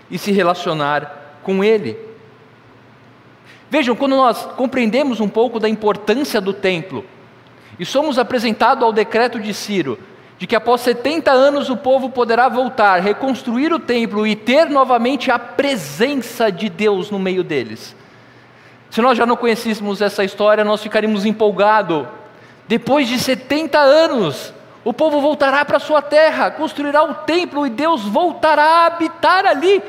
e 0.09 0.17
se 0.17 0.31
relacionar 0.31 1.39
com 1.43 1.63
Ele. 1.63 1.97
Vejam, 3.69 3.95
quando 3.95 4.15
nós 4.15 4.45
compreendemos 4.55 5.19
um 5.19 5.27
pouco 5.27 5.59
da 5.59 5.67
importância 5.67 6.39
do 6.39 6.53
templo, 6.53 7.03
e 7.77 7.85
somos 7.85 8.17
apresentados 8.17 8.83
ao 8.83 8.93
decreto 8.93 9.39
de 9.39 9.53
Ciro, 9.53 9.99
de 10.37 10.45
que 10.45 10.55
após 10.55 10.81
70 10.81 11.31
anos 11.31 11.69
o 11.69 11.77
povo 11.77 12.09
poderá 12.09 12.49
voltar, 12.49 13.01
reconstruir 13.01 13.71
o 13.71 13.79
templo 13.79 14.27
e 14.27 14.35
ter 14.35 14.69
novamente 14.69 15.31
a 15.31 15.39
presença 15.39 16.51
de 16.51 16.69
Deus 16.69 17.09
no 17.09 17.17
meio 17.17 17.43
deles. 17.43 17.95
Se 18.89 19.01
nós 19.01 19.17
já 19.17 19.25
não 19.25 19.37
conhecêssemos 19.37 20.01
essa 20.01 20.23
história, 20.23 20.63
nós 20.63 20.81
ficaríamos 20.81 21.25
empolgados. 21.25 22.05
Depois 22.67 23.07
de 23.07 23.19
70 23.19 23.77
anos, 23.77 24.53
o 24.83 24.93
povo 24.93 25.21
voltará 25.21 25.63
para 25.63 25.79
sua 25.79 26.01
terra, 26.01 26.51
construirá 26.51 27.03
o 27.03 27.13
templo 27.13 27.65
e 27.65 27.69
Deus 27.69 28.03
voltará 28.03 28.63
a 28.63 28.85
habitar 28.87 29.45
ali. 29.45 29.81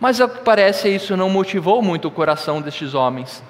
Mas 0.00 0.20
ao 0.20 0.28
que 0.28 0.40
parece, 0.40 0.88
isso 0.88 1.16
não 1.16 1.30
motivou 1.30 1.80
muito 1.82 2.08
o 2.08 2.10
coração 2.10 2.60
destes 2.60 2.94
homens. 2.94 3.42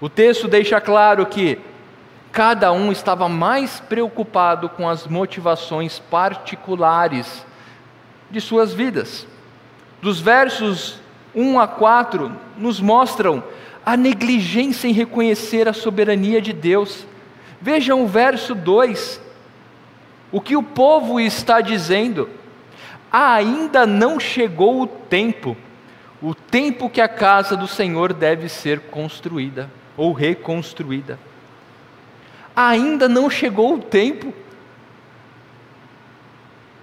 O 0.00 0.08
texto 0.08 0.48
deixa 0.48 0.80
claro 0.80 1.24
que 1.26 1.58
cada 2.34 2.70
um 2.72 2.92
estava 2.92 3.28
mais 3.28 3.80
preocupado 3.80 4.68
com 4.68 4.86
as 4.86 5.06
motivações 5.06 5.98
particulares 5.98 7.46
de 8.30 8.40
suas 8.40 8.74
vidas. 8.74 9.26
Dos 10.02 10.20
versos 10.20 11.00
1 11.34 11.58
a 11.58 11.66
4 11.66 12.30
nos 12.58 12.80
mostram 12.80 13.42
a 13.86 13.96
negligência 13.96 14.88
em 14.88 14.92
reconhecer 14.92 15.68
a 15.68 15.72
soberania 15.72 16.42
de 16.42 16.52
Deus. 16.52 17.06
Vejam 17.60 18.02
o 18.02 18.06
verso 18.06 18.54
2. 18.54 19.18
O 20.30 20.40
que 20.40 20.56
o 20.56 20.62
povo 20.62 21.18
está 21.18 21.62
dizendo? 21.62 22.28
ainda 23.16 23.86
não 23.86 24.18
chegou 24.18 24.82
o 24.82 24.88
tempo, 24.88 25.56
o 26.20 26.34
tempo 26.34 26.90
que 26.90 27.00
a 27.00 27.06
casa 27.06 27.56
do 27.56 27.68
Senhor 27.68 28.12
deve 28.12 28.48
ser 28.48 28.80
construída 28.80 29.70
ou 29.96 30.12
reconstruída. 30.12 31.16
Ainda 32.54 33.08
não 33.08 33.28
chegou 33.28 33.74
o 33.74 33.78
tempo, 33.78 34.32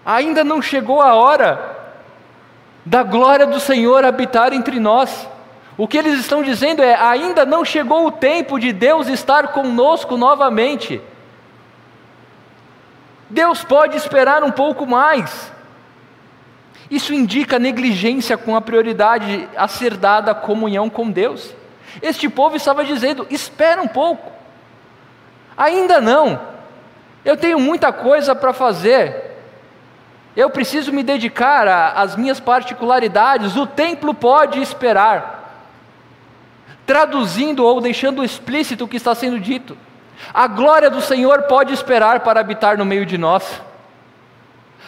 ainda 0.05 0.43
não 0.43 0.61
chegou 0.61 1.01
a 1.01 1.13
hora 1.13 1.79
da 2.85 3.03
glória 3.03 3.45
do 3.45 3.59
Senhor 3.59 4.03
habitar 4.03 4.53
entre 4.53 4.79
nós. 4.79 5.27
O 5.77 5.87
que 5.87 5.97
eles 5.97 6.19
estão 6.19 6.43
dizendo 6.43 6.81
é: 6.81 6.95
ainda 6.95 7.45
não 7.45 7.63
chegou 7.63 8.05
o 8.05 8.11
tempo 8.11 8.59
de 8.59 8.73
Deus 8.73 9.07
estar 9.07 9.49
conosco 9.49 10.17
novamente. 10.17 11.01
Deus 13.29 13.63
pode 13.63 13.95
esperar 13.95 14.43
um 14.43 14.51
pouco 14.51 14.85
mais. 14.85 15.51
Isso 16.89 17.13
indica 17.13 17.57
negligência 17.57 18.37
com 18.37 18.55
a 18.55 18.61
prioridade 18.61 19.47
a 19.55 19.67
ser 19.67 19.95
dada 19.95 20.31
à 20.31 20.35
comunhão 20.35 20.89
com 20.89 21.09
Deus. 21.09 21.55
Este 22.01 22.27
povo 22.27 22.57
estava 22.57 22.83
dizendo: 22.83 23.25
espera 23.29 23.81
um 23.81 23.87
pouco, 23.87 24.30
ainda 25.61 26.01
não, 26.01 26.39
eu 27.23 27.37
tenho 27.37 27.59
muita 27.59 27.93
coisa 27.93 28.33
para 28.33 28.51
fazer. 28.51 29.29
Eu 30.35 30.49
preciso 30.49 30.91
me 30.91 31.03
dedicar 31.03 31.67
às 31.95 32.15
minhas 32.15 32.39
particularidades, 32.39 33.55
o 33.55 33.67
templo 33.67 34.13
pode 34.13 34.61
esperar. 34.61 35.39
Traduzindo 36.85 37.63
ou 37.63 37.79
deixando 37.79 38.23
explícito 38.23 38.85
o 38.85 38.87
que 38.87 38.97
está 38.97 39.13
sendo 39.13 39.39
dito, 39.39 39.77
a 40.33 40.47
glória 40.47 40.89
do 40.89 41.01
Senhor 41.01 41.43
pode 41.43 41.73
esperar 41.73 42.21
para 42.21 42.39
habitar 42.39 42.77
no 42.77 42.85
meio 42.85 43.05
de 43.05 43.17
nós. 43.17 43.61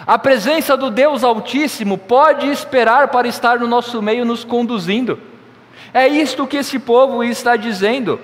A 0.08 0.18
presença 0.18 0.76
do 0.76 0.90
Deus 0.90 1.24
Altíssimo 1.24 1.98
pode 1.98 2.50
esperar 2.50 3.10
para 3.10 3.28
estar 3.28 3.60
no 3.60 3.68
nosso 3.68 4.02
meio, 4.02 4.26
nos 4.26 4.44
conduzindo. 4.44 5.20
É 5.94 6.08
isto 6.08 6.48
que 6.48 6.58
esse 6.58 6.80
povo 6.80 7.24
está 7.24 7.56
dizendo. 7.56 8.20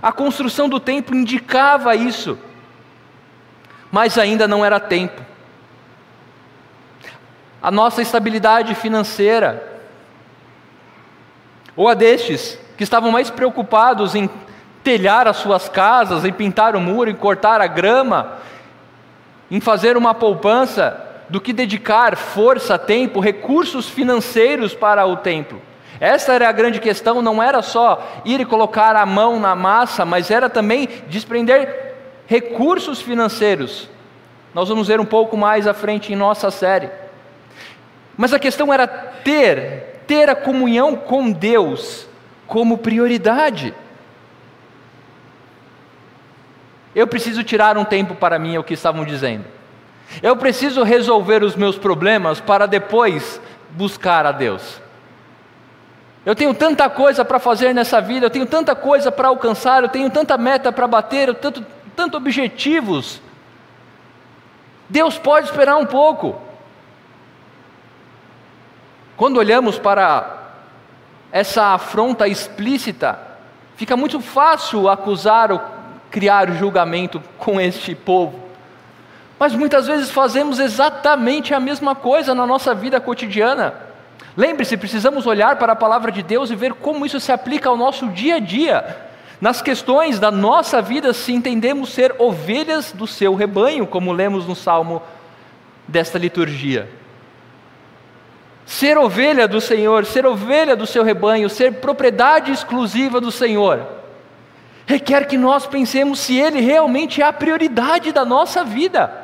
A 0.00 0.12
construção 0.12 0.68
do 0.68 0.80
templo 0.80 1.16
indicava 1.16 1.94
isso, 1.94 2.38
mas 3.90 4.16
ainda 4.16 4.48
não 4.48 4.64
era 4.64 4.80
tempo. 4.80 5.20
A 7.60 7.70
nossa 7.70 8.02
estabilidade 8.02 8.74
financeira, 8.74 9.80
ou 11.76 11.88
a 11.88 11.94
destes 11.94 12.58
que 12.76 12.84
estavam 12.84 13.10
mais 13.10 13.30
preocupados 13.30 14.14
em 14.14 14.28
telhar 14.82 15.28
as 15.28 15.36
suas 15.36 15.68
casas, 15.68 16.24
em 16.24 16.32
pintar 16.32 16.74
o 16.74 16.80
muro, 16.80 17.10
em 17.10 17.14
cortar 17.14 17.60
a 17.60 17.66
grama, 17.66 18.38
em 19.50 19.60
fazer 19.60 19.96
uma 19.96 20.14
poupança, 20.14 21.08
do 21.28 21.40
que 21.40 21.52
dedicar 21.52 22.14
força, 22.14 22.78
tempo, 22.78 23.18
recursos 23.18 23.88
financeiros 23.88 24.74
para 24.74 25.06
o 25.06 25.16
templo. 25.16 25.62
Essa 26.00 26.32
era 26.32 26.48
a 26.48 26.52
grande 26.52 26.80
questão, 26.80 27.22
não 27.22 27.42
era 27.42 27.62
só 27.62 28.22
ir 28.24 28.40
e 28.40 28.44
colocar 28.44 28.96
a 28.96 29.06
mão 29.06 29.38
na 29.38 29.54
massa, 29.54 30.04
mas 30.04 30.30
era 30.30 30.48
também 30.48 30.88
desprender 31.08 31.94
recursos 32.26 33.00
financeiros. 33.00 33.88
Nós 34.54 34.68
vamos 34.68 34.88
ver 34.88 35.00
um 35.00 35.04
pouco 35.04 35.36
mais 35.36 35.66
à 35.66 35.72
frente 35.72 36.12
em 36.12 36.16
nossa 36.16 36.50
série. 36.50 36.90
Mas 38.16 38.32
a 38.32 38.38
questão 38.38 38.72
era 38.72 38.86
ter, 38.86 40.02
ter 40.06 40.28
a 40.28 40.34
comunhão 40.34 40.96
com 40.96 41.30
Deus 41.30 42.06
como 42.46 42.78
prioridade. 42.78 43.72
Eu 46.94 47.06
preciso 47.06 47.42
tirar 47.42 47.78
um 47.78 47.84
tempo 47.84 48.14
para 48.14 48.38
mim, 48.38 48.54
é 48.54 48.58
o 48.58 48.64
que 48.64 48.74
estavam 48.74 49.04
dizendo. 49.04 49.44
Eu 50.22 50.36
preciso 50.36 50.82
resolver 50.82 51.42
os 51.42 51.56
meus 51.56 51.78
problemas 51.78 52.40
para 52.40 52.66
depois 52.66 53.40
buscar 53.70 54.26
a 54.26 54.32
Deus. 54.32 54.81
Eu 56.24 56.36
tenho 56.36 56.54
tanta 56.54 56.88
coisa 56.88 57.24
para 57.24 57.38
fazer 57.40 57.74
nessa 57.74 58.00
vida, 58.00 58.26
eu 58.26 58.30
tenho 58.30 58.46
tanta 58.46 58.74
coisa 58.76 59.10
para 59.10 59.28
alcançar, 59.28 59.82
eu 59.82 59.88
tenho 59.88 60.08
tanta 60.08 60.38
meta 60.38 60.70
para 60.70 60.86
bater, 60.86 61.28
eu 61.28 61.34
tanto, 61.34 61.66
tanto 61.96 62.16
objetivos. 62.16 63.20
Deus 64.88 65.18
pode 65.18 65.46
esperar 65.46 65.76
um 65.76 65.86
pouco. 65.86 66.40
Quando 69.16 69.38
olhamos 69.38 69.78
para 69.78 70.38
essa 71.32 71.74
afronta 71.74 72.28
explícita, 72.28 73.18
fica 73.76 73.96
muito 73.96 74.20
fácil 74.20 74.88
acusar 74.88 75.50
ou 75.50 75.60
criar 76.10 76.52
julgamento 76.52 77.20
com 77.36 77.60
este 77.60 77.96
povo. 77.96 78.38
Mas 79.38 79.54
muitas 79.56 79.88
vezes 79.88 80.08
fazemos 80.10 80.60
exatamente 80.60 81.52
a 81.52 81.58
mesma 81.58 81.96
coisa 81.96 82.32
na 82.32 82.46
nossa 82.46 82.74
vida 82.76 83.00
cotidiana. 83.00 83.91
Lembre-se, 84.36 84.76
precisamos 84.76 85.26
olhar 85.26 85.56
para 85.56 85.72
a 85.72 85.76
palavra 85.76 86.10
de 86.10 86.22
Deus 86.22 86.50
e 86.50 86.56
ver 86.56 86.72
como 86.74 87.04
isso 87.04 87.20
se 87.20 87.30
aplica 87.30 87.68
ao 87.68 87.76
nosso 87.76 88.08
dia 88.08 88.36
a 88.36 88.40
dia. 88.40 88.96
Nas 89.40 89.60
questões 89.60 90.18
da 90.18 90.30
nossa 90.30 90.80
vida, 90.80 91.12
se 91.12 91.32
entendemos 91.32 91.90
ser 91.90 92.14
ovelhas 92.18 92.92
do 92.92 93.06
seu 93.06 93.34
rebanho, 93.34 93.86
como 93.86 94.12
lemos 94.12 94.46
no 94.46 94.54
salmo 94.54 95.02
desta 95.86 96.18
liturgia. 96.18 96.88
Ser 98.64 98.96
ovelha 98.96 99.46
do 99.46 99.60
Senhor, 99.60 100.06
ser 100.06 100.24
ovelha 100.24 100.74
do 100.74 100.86
seu 100.86 101.02
rebanho, 101.02 101.50
ser 101.50 101.74
propriedade 101.74 102.52
exclusiva 102.52 103.20
do 103.20 103.30
Senhor, 103.30 103.84
requer 104.86 105.26
que 105.26 105.36
nós 105.36 105.66
pensemos 105.66 106.20
se 106.20 106.38
Ele 106.38 106.60
realmente 106.60 107.20
é 107.20 107.24
a 107.26 107.32
prioridade 107.32 108.12
da 108.12 108.24
nossa 108.24 108.64
vida 108.64 109.21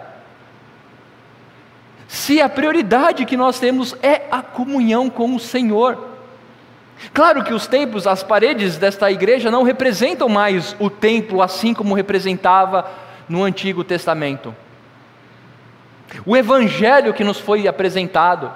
se 2.09 2.40
a 2.40 2.49
prioridade 2.49 3.27
que 3.27 3.37
nós 3.37 3.61
temos 3.61 3.94
é 4.03 4.23
a 4.31 4.40
comunhão 4.40 5.11
com 5.11 5.37
o 5.37 5.38
Senhor. 5.38 6.09
Claro 7.12 7.44
que 7.44 7.53
os 7.53 7.66
templos, 7.66 8.07
as 8.07 8.23
paredes 8.23 8.79
desta 8.79 9.12
igreja 9.12 9.51
não 9.51 9.62
representam 9.62 10.27
mais 10.27 10.75
o 10.81 10.88
templo 10.88 11.42
assim 11.42 11.75
como 11.75 11.94
representava 11.94 12.90
no 13.29 13.44
Antigo 13.44 13.85
Testamento. 13.85 14.57
O 16.25 16.35
evangelho 16.35 17.12
que 17.12 17.23
nos 17.23 17.38
foi 17.38 17.68
apresentado, 17.68 18.51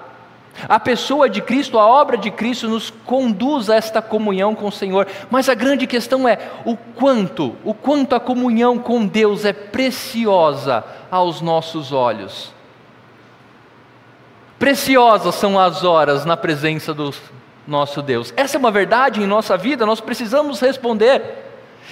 a 0.66 0.80
pessoa 0.80 1.28
de 1.28 1.42
Cristo, 1.42 1.78
a 1.78 1.86
obra 1.86 2.16
de 2.16 2.30
Cristo 2.30 2.70
nos 2.70 2.88
conduz 3.04 3.68
a 3.68 3.76
esta 3.76 4.00
comunhão 4.00 4.54
com 4.54 4.68
o 4.68 4.72
Senhor. 4.72 5.06
Mas 5.30 5.50
a 5.50 5.54
grande 5.54 5.86
questão 5.86 6.26
é 6.26 6.38
o 6.64 6.74
quanto, 6.74 7.54
o 7.62 7.74
quanto 7.74 8.14
a 8.14 8.20
comunhão 8.20 8.78
com 8.78 9.06
Deus 9.06 9.44
é 9.44 9.52
preciosa 9.52 10.82
aos 11.10 11.42
nossos 11.42 11.92
olhos. 11.92 12.50
Preciosas 14.62 15.34
são 15.34 15.58
as 15.58 15.82
horas 15.82 16.24
na 16.24 16.36
presença 16.36 16.94
do 16.94 17.12
nosso 17.66 18.00
Deus. 18.00 18.32
Essa 18.36 18.56
é 18.56 18.60
uma 18.60 18.70
verdade 18.70 19.20
em 19.20 19.26
nossa 19.26 19.56
vida, 19.56 19.84
nós 19.84 20.00
precisamos 20.00 20.60
responder. 20.60 21.20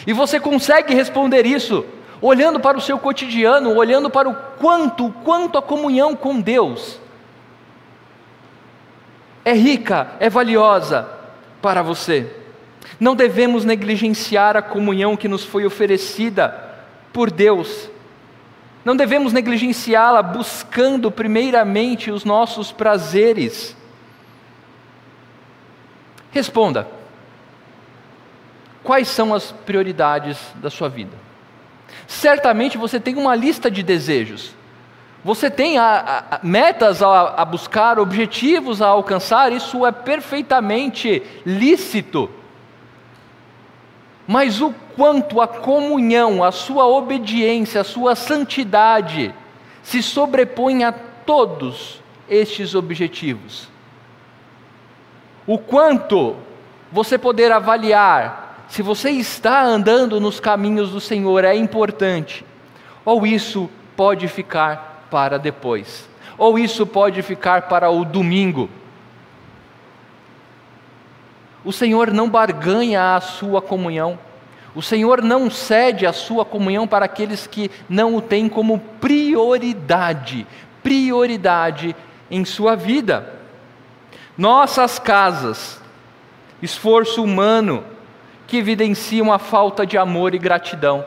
E 0.06 0.12
você 0.12 0.38
consegue 0.38 0.94
responder 0.94 1.44
isso 1.44 1.84
olhando 2.22 2.60
para 2.60 2.78
o 2.78 2.80
seu 2.80 2.96
cotidiano, 2.96 3.74
olhando 3.74 4.08
para 4.08 4.28
o 4.28 4.36
quanto, 4.56 5.06
o 5.06 5.12
quanto 5.12 5.58
a 5.58 5.62
comunhão 5.62 6.14
com 6.14 6.40
Deus 6.40 7.00
é 9.44 9.52
rica, 9.52 10.12
é 10.20 10.30
valiosa 10.30 11.08
para 11.60 11.82
você. 11.82 12.32
Não 13.00 13.16
devemos 13.16 13.64
negligenciar 13.64 14.56
a 14.56 14.62
comunhão 14.62 15.16
que 15.16 15.26
nos 15.26 15.42
foi 15.42 15.66
oferecida 15.66 16.72
por 17.12 17.32
Deus 17.32 17.89
não 18.84 18.96
devemos 18.96 19.32
negligenciá-la 19.32 20.22
buscando 20.22 21.10
primeiramente 21.10 22.10
os 22.10 22.24
nossos 22.24 22.72
prazeres. 22.72 23.76
Responda: 26.30 26.88
quais 28.82 29.08
são 29.08 29.34
as 29.34 29.52
prioridades 29.52 30.38
da 30.56 30.70
sua 30.70 30.88
vida? 30.88 31.16
Certamente 32.06 32.78
você 32.78 32.98
tem 32.98 33.16
uma 33.16 33.34
lista 33.34 33.70
de 33.70 33.82
desejos, 33.82 34.54
você 35.22 35.50
tem 35.50 35.76
a, 35.76 36.24
a, 36.30 36.40
metas 36.42 37.02
a, 37.02 37.34
a 37.36 37.44
buscar, 37.44 37.98
objetivos 37.98 38.80
a 38.80 38.86
alcançar, 38.86 39.52
isso 39.52 39.84
é 39.84 39.92
perfeitamente 39.92 41.22
lícito. 41.44 42.30
Mas 44.26 44.60
o 44.62 44.72
quanto 45.00 45.40
a 45.40 45.48
comunhão, 45.48 46.44
a 46.44 46.52
sua 46.52 46.86
obediência, 46.86 47.80
a 47.80 47.84
sua 47.84 48.14
santidade 48.14 49.34
se 49.82 50.02
sobrepõe 50.02 50.84
a 50.84 50.92
todos 50.92 52.02
estes 52.28 52.74
objetivos. 52.74 53.66
O 55.46 55.56
quanto 55.56 56.36
você 56.92 57.16
poder 57.16 57.50
avaliar 57.50 58.66
se 58.68 58.82
você 58.82 59.08
está 59.08 59.62
andando 59.62 60.20
nos 60.20 60.38
caminhos 60.38 60.90
do 60.90 61.00
Senhor 61.00 61.44
é 61.44 61.56
importante, 61.56 62.44
ou 63.02 63.26
isso 63.26 63.70
pode 63.96 64.28
ficar 64.28 65.06
para 65.10 65.38
depois, 65.38 66.06
ou 66.36 66.58
isso 66.58 66.86
pode 66.86 67.22
ficar 67.22 67.68
para 67.70 67.88
o 67.88 68.04
domingo. 68.04 68.68
O 71.64 71.72
Senhor 71.72 72.12
não 72.12 72.28
barganha 72.28 73.16
a 73.16 73.20
sua 73.22 73.62
comunhão. 73.62 74.18
O 74.74 74.80
Senhor 74.80 75.22
não 75.22 75.50
cede 75.50 76.06
a 76.06 76.12
sua 76.12 76.44
comunhão 76.44 76.86
para 76.86 77.04
aqueles 77.04 77.46
que 77.46 77.70
não 77.88 78.14
o 78.14 78.22
têm 78.22 78.48
como 78.48 78.78
prioridade, 79.00 80.46
prioridade 80.82 81.96
em 82.30 82.44
sua 82.44 82.76
vida. 82.76 83.34
Nossas 84.38 84.98
casas, 84.98 85.80
esforço 86.62 87.22
humano 87.22 87.84
que 88.46 88.56
evidenciam 88.56 89.32
a 89.32 89.38
falta 89.38 89.84
de 89.84 89.98
amor 89.98 90.34
e 90.34 90.38
gratidão. 90.38 91.04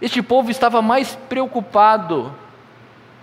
Este 0.00 0.22
povo 0.22 0.50
estava 0.50 0.80
mais 0.80 1.14
preocupado 1.28 2.34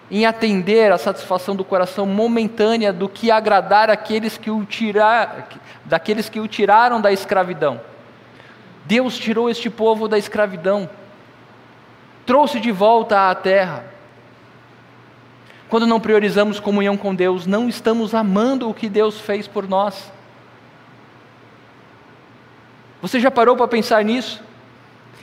em 0.10 0.26
atender 0.26 0.92
à 0.92 0.98
satisfação 0.98 1.56
do 1.56 1.66
coração 1.66 2.06
momentânea 2.06 2.94
do 2.94 3.10
que 3.10 3.32
agradar 3.32 3.90
aqueles 3.90 4.38
que 4.38 4.50
o 4.50 4.64
tirar, 4.64 5.50
daqueles 5.84 6.30
que 6.30 6.40
o 6.40 6.48
tiraram 6.48 7.02
da 7.02 7.12
escravidão. 7.12 7.82
Deus 8.88 9.18
tirou 9.18 9.50
este 9.50 9.70
povo 9.70 10.08
da 10.08 10.18
escravidão, 10.18 10.90
trouxe 12.26 12.60
de 12.60 12.72
volta 12.72 13.30
à 13.30 13.36
terra. 13.36 13.84
Quando 15.70 15.86
não 15.86 16.00
priorizamos 16.00 16.60
comunhão 16.60 16.96
com 16.96 17.14
Deus, 17.14 17.46
não 17.46 17.68
estamos 17.68 18.14
amando 18.14 18.70
o 18.70 18.74
que 18.74 18.88
Deus 18.88 19.20
fez 19.20 19.46
por 19.46 19.68
nós. 19.68 20.10
Você 23.02 23.20
já 23.20 23.30
parou 23.30 23.58
para 23.58 23.68
pensar 23.68 24.04
nisso? 24.04 24.48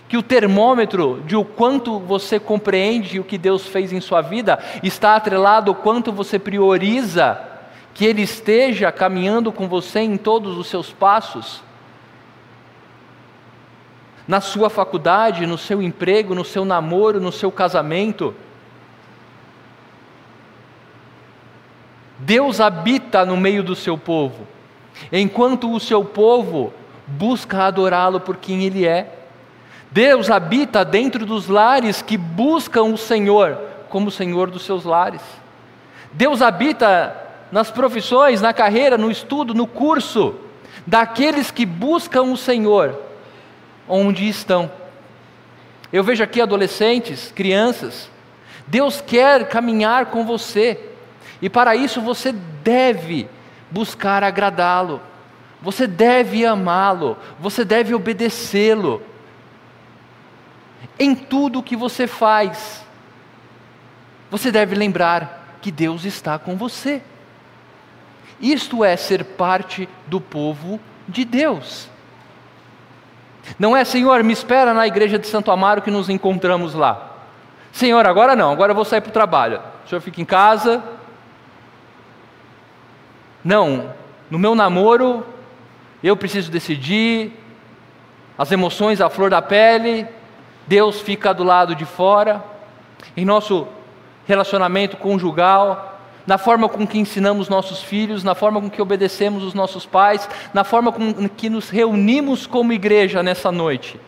que 0.07 0.19
o 0.19 0.23
termômetro 0.23 1.23
de 1.27 1.35
o 1.35 1.45
quanto 1.45 1.99
você 1.99 2.39
compreende 2.39 3.19
o 3.19 3.25
que 3.25 3.39
Deus 3.39 3.67
fez 3.67 3.93
em 3.93 4.01
sua 4.01 4.21
vida 4.21 4.59
está 4.83 5.17
atrelado 5.17 5.71
ao 5.71 5.75
quanto 5.75 6.13
você 6.13 6.39
prioriza 6.39 7.41
que 7.95 8.05
Ele 8.05 8.23
esteja 8.23 8.93
caminhando 8.93 9.51
com 9.51 9.67
você 9.67 10.01
em 10.01 10.17
todos 10.17 10.59
os 10.59 10.67
seus 10.67 10.93
passos? 10.93 11.63
Na 14.27 14.41
sua 14.41 14.71
faculdade, 14.71 15.47
no 15.47 15.59
seu 15.59 15.83
emprego, 15.83 16.35
no 16.35 16.45
seu 16.45 16.65
namoro, 16.65 17.21
no 17.21 17.31
seu 17.31 17.53
casamento. 17.53 18.35
Deus 22.19 22.61
habita 22.61 23.27
no 23.27 23.37
meio 23.37 23.63
do 23.63 23.75
seu 23.75 23.99
povo, 23.99 24.47
enquanto 25.13 25.71
o 25.71 25.81
seu 25.81 26.05
povo 26.05 26.73
busca 27.07 27.65
adorá-lo 27.65 28.21
por 28.21 28.37
quem 28.37 28.65
Ele 28.65 28.87
é. 28.87 29.13
Deus 29.91 30.31
habita 30.31 30.85
dentro 30.85 31.27
dos 31.27 31.49
lares 31.49 32.01
que 32.01 32.17
buscam 32.17 32.85
o 32.85 32.97
Senhor 32.97 33.59
como 33.95 34.09
o 34.09 34.11
Senhor 34.11 34.51
dos 34.51 34.65
seus 34.65 34.85
lares. 34.85 35.23
Deus 36.13 36.43
habita 36.43 37.17
nas 37.53 37.71
profissões, 37.71 38.43
na 38.43 38.53
carreira, 38.53 38.99
no 38.99 39.09
estudo, 39.09 39.55
no 39.55 39.69
curso, 39.69 40.35
daqueles 40.85 41.53
que 41.53 41.65
buscam 41.65 42.23
o 42.25 42.37
Senhor, 42.37 43.01
onde 43.89 44.29
estão. 44.29 44.71
Eu 45.93 46.03
vejo 46.03 46.23
aqui 46.23 46.41
adolescentes, 46.41 47.33
crianças. 47.35 48.11
Deus 48.67 49.01
quer 49.01 49.49
caminhar 49.49 50.07
com 50.07 50.25
você, 50.25 50.81
e 51.41 51.51
para 51.51 51.77
isso 51.77 52.01
você 52.01 52.33
deve 52.33 53.29
buscar 53.71 54.25
agradá-lo, 54.25 55.01
você 55.61 55.87
deve 55.87 56.45
amá-lo, 56.45 57.17
você 57.39 57.65
deve 57.65 57.95
obedecê-lo 57.95 59.03
em 60.99 61.15
tudo 61.15 61.63
que 61.63 61.77
você 61.77 62.07
faz. 62.07 62.85
Você 64.31 64.51
deve 64.51 64.75
lembrar 64.75 65.59
que 65.61 65.71
Deus 65.71 66.05
está 66.05 66.39
com 66.39 66.57
você. 66.57 67.03
Isto 68.41 68.85
é 68.85 68.97
ser 68.97 69.25
parte 69.25 69.89
do 70.07 70.21
povo 70.21 70.81
de 71.09 71.25
Deus. 71.25 71.89
Não 73.59 73.77
é, 73.77 73.85
Senhor, 73.85 74.23
me 74.23 74.33
espera 74.33 74.73
na 74.73 74.87
igreja 74.87 75.19
de 75.19 75.27
Santo 75.27 75.51
Amaro 75.51 75.83
que 75.83 75.91
nos 75.91 76.09
encontramos 76.09 76.75
lá. 76.75 77.11
Senhor, 77.73 78.07
agora 78.07 78.37
não, 78.37 78.53
agora 78.53 78.73
eu 78.73 78.77
vou 78.77 78.85
sair 78.85 79.01
para 79.01 79.11
o 79.11 79.13
trabalho. 79.13 79.61
O 79.85 79.89
senhor 79.89 80.01
fica 80.01 80.21
em 80.21 80.25
casa. 80.25 80.83
Não, 83.45 83.93
no 84.31 84.39
meu 84.39 84.55
namoro, 84.55 85.27
eu 86.03 86.17
preciso 86.17 86.51
decidir, 86.51 87.33
as 88.39 88.51
emoções 88.51 89.01
à 89.01 89.11
flor 89.11 89.31
da 89.31 89.43
pele, 89.43 90.07
Deus 90.67 91.01
fica 91.01 91.33
do 91.33 91.45
lado 91.45 91.75
de 91.75 91.85
fora, 91.85 92.43
em 93.17 93.25
nosso 93.25 93.69
relacionamento 94.27 94.97
conjugal, 94.97 95.94
na 96.27 96.39
forma 96.39 96.69
com 96.69 96.87
que 96.87 96.99
ensinamos 96.99 97.49
nossos 97.49 97.83
filhos, 97.83 98.25
na 98.25 98.35
forma 98.35 98.61
com 98.61 98.71
que 98.71 98.81
obedecemos 98.81 99.43
os 99.43 99.55
nossos 99.55 99.85
pais, 99.85 100.29
na 100.53 100.65
forma 100.65 100.91
com 100.91 101.29
que 101.29 101.51
nos 101.51 101.69
reunimos 101.69 102.47
como 102.47 102.73
igreja 102.73 103.23
nessa 103.23 103.53
noite. 103.53 104.01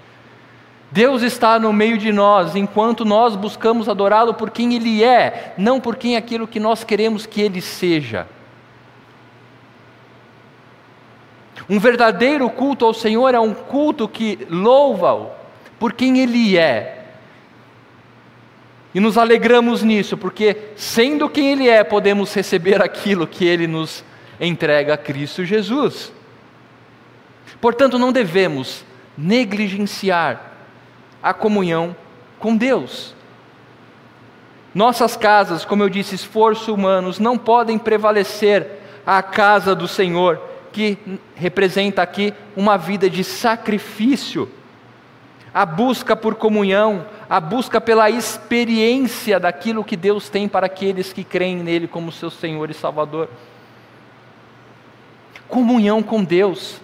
Deus 0.90 1.22
está 1.22 1.59
no 1.59 1.72
meio 1.72 1.98
de 1.98 2.12
nós 2.12 2.55
enquanto 2.55 3.05
nós 3.05 3.37
buscamos 3.37 3.88
adorá-lo 3.88 4.35
por 4.35 4.50
quem 4.50 4.74
Ele 4.74 5.02
é, 5.05 5.55
não 5.59 5.81
por 5.81 5.96
quem 5.96 6.16
aquilo 6.16 6.46
que 6.46 6.61
nós 6.61 6.85
queremos 6.85 7.26
que 7.26 7.42
Ele 7.42 7.61
seja. 7.61 8.26
Um 11.68 11.81
verdadeiro 11.81 12.48
culto 12.48 12.85
ao 12.85 12.94
Senhor 12.94 13.35
é 13.35 13.40
um 13.40 13.52
culto 13.52 14.09
que 14.09 14.46
louva-o 14.48 15.31
por 15.79 15.92
quem 15.92 16.20
Ele 16.20 16.57
é. 16.57 16.95
E 18.96 19.00
nos 19.00 19.18
alegramos 19.18 19.82
nisso, 19.82 20.16
porque 20.16 20.56
sendo 20.74 21.28
quem 21.28 21.52
Ele 21.52 21.68
é, 21.68 21.85
podemos 21.85 22.32
receber 22.32 22.80
aquilo 22.80 23.26
que 23.26 23.44
Ele 23.44 23.66
nos 23.66 24.02
entrega 24.40 24.94
a 24.94 24.96
Cristo 24.96 25.44
Jesus. 25.44 26.11
Portanto, 27.61 27.98
não 27.98 28.11
devemos 28.11 28.87
negligenciar 29.14 30.54
a 31.22 31.35
comunhão 31.35 31.94
com 32.38 32.56
Deus. 32.56 33.14
Nossas 34.74 35.14
casas, 35.14 35.62
como 35.62 35.82
eu 35.82 35.90
disse, 35.90 36.14
esforço 36.14 36.72
humanos, 36.72 37.18
não 37.18 37.37
podem 37.37 37.78
prevalecer 37.78 38.66
à 39.04 39.22
casa 39.22 39.74
do 39.74 39.87
Senhor, 39.87 40.40
que 40.72 40.96
representa 41.35 42.00
aqui 42.00 42.32
uma 42.56 42.78
vida 42.78 43.11
de 43.11 43.22
sacrifício 43.22 44.50
a 45.57 45.64
busca 45.64 46.14
por 46.14 46.35
comunhão, 46.35 47.07
a 47.31 47.40
busca 47.40 47.81
pela 47.81 48.11
experiência 48.11 49.40
daquilo 49.40 49.83
que 49.83 49.97
Deus 49.97 50.29
tem 50.29 50.47
para 50.47 50.66
aqueles 50.66 51.14
que 51.14 51.25
creem 51.25 51.57
nele 51.57 51.88
como 51.88 52.12
seu 52.12 52.29
Senhor 52.31 52.71
e 52.71 52.75
Salvador. 52.75 53.31
Comunhão 55.49 56.03
com 56.03 56.23
Deus. 56.23 56.79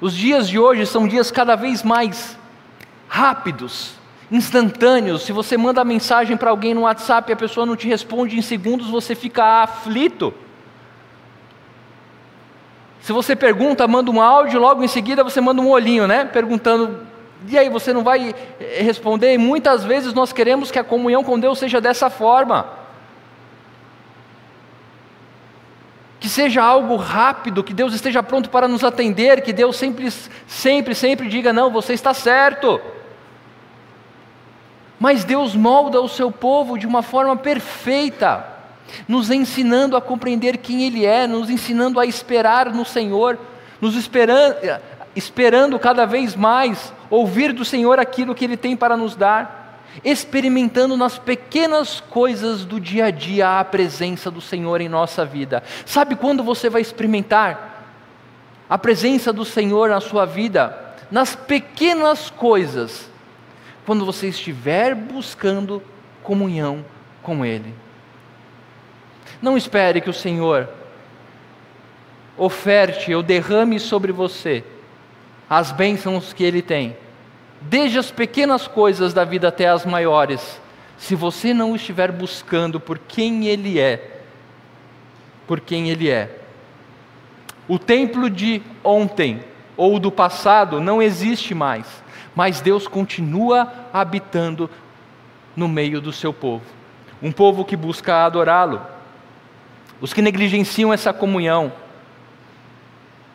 Os 0.00 0.14
dias 0.14 0.48
de 0.48 0.56
hoje 0.56 0.86
são 0.86 1.08
dias 1.08 1.28
cada 1.32 1.56
vez 1.56 1.82
mais 1.82 2.38
rápidos, 3.08 3.94
instantâneos. 4.30 5.24
Se 5.24 5.32
você 5.32 5.56
manda 5.56 5.84
mensagem 5.84 6.36
para 6.36 6.50
alguém 6.50 6.72
no 6.72 6.82
WhatsApp 6.82 7.32
e 7.32 7.32
a 7.32 7.36
pessoa 7.36 7.66
não 7.66 7.74
te 7.74 7.88
responde 7.88 8.38
em 8.38 8.42
segundos, 8.42 8.88
você 8.88 9.16
fica 9.16 9.64
aflito. 9.64 10.32
Se 13.04 13.12
você 13.12 13.36
pergunta, 13.36 13.86
manda 13.86 14.10
um 14.10 14.18
áudio, 14.18 14.58
logo 14.58 14.82
em 14.82 14.88
seguida 14.88 15.22
você 15.22 15.38
manda 15.38 15.60
um 15.60 15.68
olhinho, 15.68 16.08
né? 16.08 16.24
Perguntando, 16.24 17.06
e 17.46 17.58
aí 17.58 17.68
você 17.68 17.92
não 17.92 18.02
vai 18.02 18.34
eh, 18.58 18.80
responder? 18.80 19.34
E 19.34 19.36
muitas 19.36 19.84
vezes 19.84 20.14
nós 20.14 20.32
queremos 20.32 20.70
que 20.70 20.78
a 20.78 20.82
comunhão 20.82 21.22
com 21.22 21.38
Deus 21.38 21.58
seja 21.58 21.82
dessa 21.82 22.08
forma. 22.08 22.66
Que 26.18 26.30
seja 26.30 26.62
algo 26.62 26.96
rápido, 26.96 27.62
que 27.62 27.74
Deus 27.74 27.92
esteja 27.92 28.22
pronto 28.22 28.48
para 28.48 28.66
nos 28.66 28.82
atender, 28.82 29.42
que 29.42 29.52
Deus 29.52 29.76
sempre, 29.76 30.10
sempre, 30.46 30.94
sempre 30.94 31.28
diga: 31.28 31.52
não, 31.52 31.70
você 31.70 31.92
está 31.92 32.14
certo. 32.14 32.80
Mas 34.98 35.24
Deus 35.24 35.54
molda 35.54 36.00
o 36.00 36.08
seu 36.08 36.32
povo 36.32 36.78
de 36.78 36.86
uma 36.86 37.02
forma 37.02 37.36
perfeita 37.36 38.53
nos 39.08 39.30
ensinando 39.30 39.96
a 39.96 40.00
compreender 40.00 40.58
quem 40.58 40.84
Ele 40.84 41.04
é, 41.04 41.26
nos 41.26 41.50
ensinando 41.50 41.98
a 41.98 42.06
esperar 42.06 42.72
no 42.72 42.84
Senhor, 42.84 43.38
nos 43.80 43.96
esperando, 43.96 44.56
esperando 45.14 45.78
cada 45.78 46.04
vez 46.04 46.34
mais 46.34 46.92
ouvir 47.10 47.52
do 47.52 47.64
Senhor 47.64 47.98
aquilo 47.98 48.34
que 48.34 48.44
Ele 48.44 48.56
tem 48.56 48.76
para 48.76 48.96
nos 48.96 49.14
dar, 49.14 49.82
experimentando 50.04 50.96
nas 50.96 51.18
pequenas 51.18 52.00
coisas 52.00 52.64
do 52.64 52.80
dia 52.80 53.06
a 53.06 53.10
dia 53.10 53.60
a 53.60 53.64
presença 53.64 54.30
do 54.30 54.40
Senhor 54.40 54.80
em 54.80 54.88
nossa 54.88 55.24
vida. 55.24 55.62
Sabe 55.86 56.16
quando 56.16 56.42
você 56.42 56.68
vai 56.68 56.82
experimentar 56.82 57.86
a 58.68 58.76
presença 58.76 59.32
do 59.32 59.44
Senhor 59.44 59.88
na 59.88 60.00
sua 60.00 60.24
vida? 60.24 60.80
Nas 61.10 61.36
pequenas 61.36 62.30
coisas, 62.30 63.08
quando 63.86 64.04
você 64.04 64.28
estiver 64.28 64.94
buscando 64.94 65.82
comunhão 66.22 66.84
com 67.22 67.44
Ele. 67.44 67.74
Não 69.40 69.56
espere 69.56 70.00
que 70.00 70.10
o 70.10 70.14
Senhor 70.14 70.68
oferte 72.36 73.14
ou 73.14 73.22
derrame 73.22 73.78
sobre 73.78 74.12
você 74.12 74.64
as 75.48 75.70
bênçãos 75.70 76.32
que 76.32 76.42
Ele 76.42 76.62
tem, 76.62 76.96
desde 77.60 77.98
as 77.98 78.10
pequenas 78.10 78.66
coisas 78.66 79.12
da 79.12 79.24
vida 79.24 79.48
até 79.48 79.68
as 79.68 79.84
maiores, 79.84 80.60
se 80.96 81.14
você 81.14 81.52
não 81.52 81.76
estiver 81.76 82.10
buscando 82.10 82.80
por 82.80 82.98
quem 82.98 83.46
Ele 83.46 83.78
é, 83.78 84.20
por 85.46 85.60
quem 85.60 85.90
Ele 85.90 86.10
é. 86.10 86.38
O 87.68 87.78
templo 87.78 88.28
de 88.28 88.62
ontem 88.82 89.42
ou 89.76 89.98
do 89.98 90.10
passado 90.10 90.80
não 90.80 91.02
existe 91.02 91.54
mais, 91.54 91.86
mas 92.34 92.60
Deus 92.60 92.88
continua 92.88 93.72
habitando 93.92 94.68
no 95.54 95.68
meio 95.68 96.00
do 96.00 96.12
seu 96.12 96.32
povo, 96.32 96.64
um 97.22 97.30
povo 97.30 97.64
que 97.64 97.76
busca 97.76 98.24
adorá-lo. 98.24 98.93
Os 100.04 100.12
que 100.12 100.20
negligenciam 100.20 100.92
essa 100.92 101.14
comunhão 101.14 101.72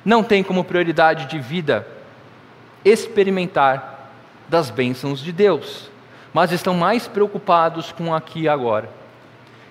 não 0.06 0.24
têm 0.24 0.44
como 0.44 0.64
prioridade 0.64 1.26
de 1.26 1.40
vida 1.40 1.88
experimentar 2.86 4.12
das 4.48 4.70
bênçãos 4.70 5.20
de 5.20 5.32
Deus, 5.32 5.90
mas 6.32 6.52
estão 6.52 6.76
mais 6.76 7.08
preocupados 7.08 7.92
com 7.92 8.14
aqui 8.14 8.42
e 8.42 8.48
agora. 8.48 8.88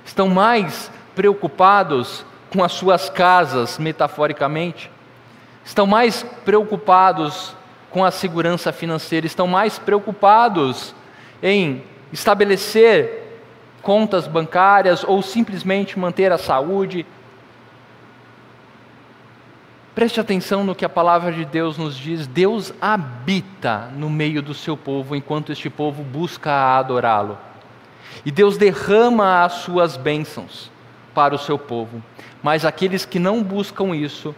Estão 0.04 0.26
mais 0.26 0.90
preocupados 1.14 2.26
com 2.50 2.64
as 2.64 2.72
suas 2.72 3.08
casas, 3.08 3.78
metaforicamente. 3.78 4.90
Estão 5.64 5.86
mais 5.86 6.26
preocupados 6.44 7.54
com 7.90 8.04
a 8.04 8.10
segurança 8.10 8.72
financeira, 8.72 9.24
estão 9.24 9.46
mais 9.46 9.78
preocupados 9.78 10.92
em 11.40 11.80
estabelecer 12.12 13.27
contas 13.88 14.28
bancárias 14.28 15.02
ou 15.02 15.22
simplesmente 15.22 15.98
manter 15.98 16.30
a 16.30 16.36
saúde. 16.36 17.06
Preste 19.94 20.20
atenção 20.20 20.62
no 20.62 20.74
que 20.74 20.84
a 20.84 20.90
palavra 20.90 21.32
de 21.32 21.46
Deus 21.46 21.78
nos 21.78 21.96
diz: 21.96 22.26
Deus 22.26 22.70
habita 22.82 23.90
no 23.96 24.10
meio 24.10 24.42
do 24.42 24.52
seu 24.52 24.76
povo 24.76 25.16
enquanto 25.16 25.52
este 25.52 25.70
povo 25.70 26.02
busca 26.02 26.52
adorá-lo. 26.76 27.38
E 28.26 28.30
Deus 28.30 28.58
derrama 28.58 29.42
as 29.42 29.54
suas 29.54 29.96
bênçãos 29.96 30.70
para 31.14 31.34
o 31.34 31.38
seu 31.38 31.58
povo. 31.58 32.02
Mas 32.42 32.66
aqueles 32.66 33.06
que 33.06 33.18
não 33.18 33.42
buscam 33.42 33.96
isso 33.96 34.34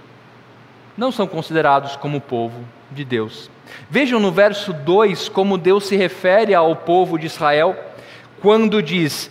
não 0.96 1.10
são 1.10 1.26
considerados 1.26 1.96
como 1.96 2.20
povo 2.20 2.64
de 2.88 3.04
Deus. 3.04 3.50
Vejam 3.90 4.20
no 4.20 4.30
verso 4.30 4.72
2 4.72 5.28
como 5.28 5.58
Deus 5.58 5.88
se 5.88 5.96
refere 5.96 6.54
ao 6.54 6.76
povo 6.76 7.18
de 7.18 7.26
Israel 7.26 7.76
quando 8.40 8.80
diz: 8.80 9.28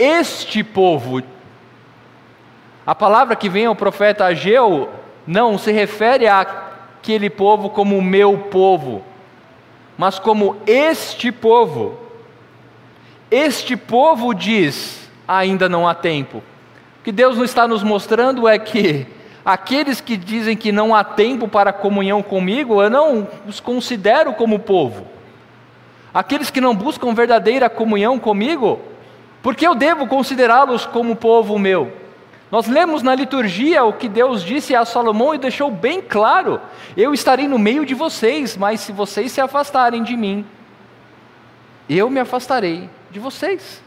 Este 0.00 0.64
povo. 0.64 1.22
A 2.86 2.94
palavra 2.94 3.36
que 3.36 3.50
vem 3.50 3.66
ao 3.66 3.74
profeta 3.74 4.24
Ageu 4.24 4.88
não 5.26 5.58
se 5.58 5.70
refere 5.70 6.26
àquele 6.26 7.28
povo 7.28 7.68
como 7.68 8.00
meu 8.00 8.38
povo, 8.50 9.04
mas 9.98 10.18
como 10.18 10.56
este 10.66 11.30
povo. 11.30 11.98
Este 13.30 13.76
povo 13.76 14.32
diz: 14.32 15.10
ainda 15.28 15.68
não 15.68 15.86
há 15.86 15.94
tempo. 15.94 16.38
O 16.38 17.04
que 17.04 17.12
Deus 17.12 17.36
está 17.38 17.68
nos 17.68 17.82
mostrando 17.82 18.48
é 18.48 18.58
que 18.58 19.06
aqueles 19.44 20.00
que 20.00 20.16
dizem 20.16 20.56
que 20.56 20.72
não 20.72 20.94
há 20.94 21.04
tempo 21.04 21.46
para 21.46 21.74
comunhão 21.74 22.22
comigo, 22.22 22.82
eu 22.82 22.88
não 22.88 23.28
os 23.46 23.60
considero 23.60 24.32
como 24.32 24.58
povo. 24.58 25.06
Aqueles 26.14 26.50
que 26.50 26.60
não 26.60 26.74
buscam 26.74 27.12
verdadeira 27.12 27.68
comunhão 27.68 28.18
comigo, 28.18 28.80
porque 29.42 29.66
eu 29.66 29.74
devo 29.74 30.06
considerá-los 30.06 30.84
como 30.86 31.16
povo 31.16 31.58
meu? 31.58 32.00
Nós 32.50 32.66
lemos 32.66 33.02
na 33.02 33.14
liturgia 33.14 33.84
o 33.84 33.92
que 33.92 34.08
Deus 34.08 34.42
disse 34.42 34.74
a 34.74 34.84
Salomão 34.84 35.34
e 35.34 35.38
deixou 35.38 35.70
bem 35.70 36.02
claro: 36.02 36.60
Eu 36.96 37.14
estarei 37.14 37.46
no 37.46 37.58
meio 37.58 37.86
de 37.86 37.94
vocês, 37.94 38.56
mas 38.56 38.80
se 38.80 38.92
vocês 38.92 39.30
se 39.30 39.40
afastarem 39.40 40.02
de 40.02 40.16
mim, 40.16 40.44
eu 41.88 42.10
me 42.10 42.18
afastarei 42.18 42.90
de 43.10 43.20
vocês. 43.20 43.82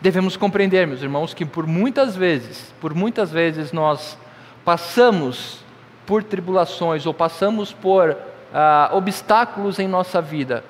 Devemos 0.00 0.36
compreender, 0.36 0.86
meus 0.86 1.02
irmãos, 1.02 1.34
que 1.34 1.44
por 1.44 1.66
muitas 1.66 2.16
vezes, 2.16 2.72
por 2.80 2.94
muitas 2.94 3.30
vezes 3.30 3.70
nós 3.70 4.16
passamos 4.64 5.62
por 6.06 6.24
tribulações 6.24 7.04
ou 7.04 7.12
passamos 7.12 7.72
por 7.72 8.16
ah, 8.52 8.90
obstáculos 8.92 9.78
em 9.78 9.88
nossa 9.88 10.20
vida 10.20 10.64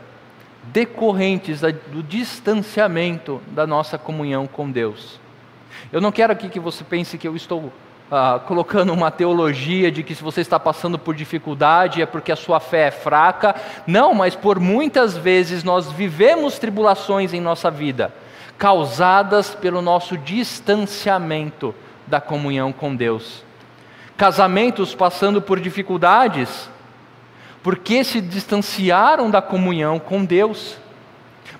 decorrentes 0.65 1.61
do 1.61 2.03
distanciamento 2.03 3.41
da 3.49 3.67
nossa 3.67 3.99
comunhão 3.99 4.47
com 4.47 4.71
Deus. 4.71 5.19
Eu 5.93 6.01
não 6.01 6.13
quero 6.13 6.33
aqui 6.33 6.49
que 6.49 6.61
você 6.61 6.85
pense 6.85 7.17
que 7.17 7.27
eu 7.27 7.35
estou 7.35 7.73
ah, 8.11 8.41
colocando 8.47 8.93
uma 8.93 9.11
teologia 9.11 9.91
de 9.91 10.03
que 10.03 10.15
se 10.15 10.23
você 10.23 10.41
está 10.41 10.61
passando 10.61 10.99
por 10.99 11.15
dificuldade 11.15 12.03
é 12.03 12.07
porque 12.07 12.31
a 12.31 12.37
sua 12.37 12.61
fé 12.61 12.89
é 12.89 12.91
fraca. 12.91 13.55
Não, 13.87 14.15
mas 14.15 14.35
por 14.35 14.61
muitas 14.61 15.17
vezes 15.17 15.65
nós 15.65 15.91
vivemos 15.91 16.59
tribulações 16.59 17.33
em 17.33 17.41
nossa 17.41 17.71
vida, 17.71 18.13
causadas 18.59 19.55
pelo 19.55 19.81
nosso 19.81 20.17
distanciamento 20.19 21.75
da 22.07 22.21
comunhão 22.21 22.73
com 22.73 22.95
Deus. 22.95 23.45
Casamentos 24.17 24.95
passando 24.95 25.41
por 25.41 25.59
dificuldades 25.59 26.69
porque 27.63 28.03
se 28.05 28.21
distanciaram 28.21 29.31
da 29.31 29.43
comunhão 29.43 29.99
com 29.99 30.25
Deus. 30.25 30.77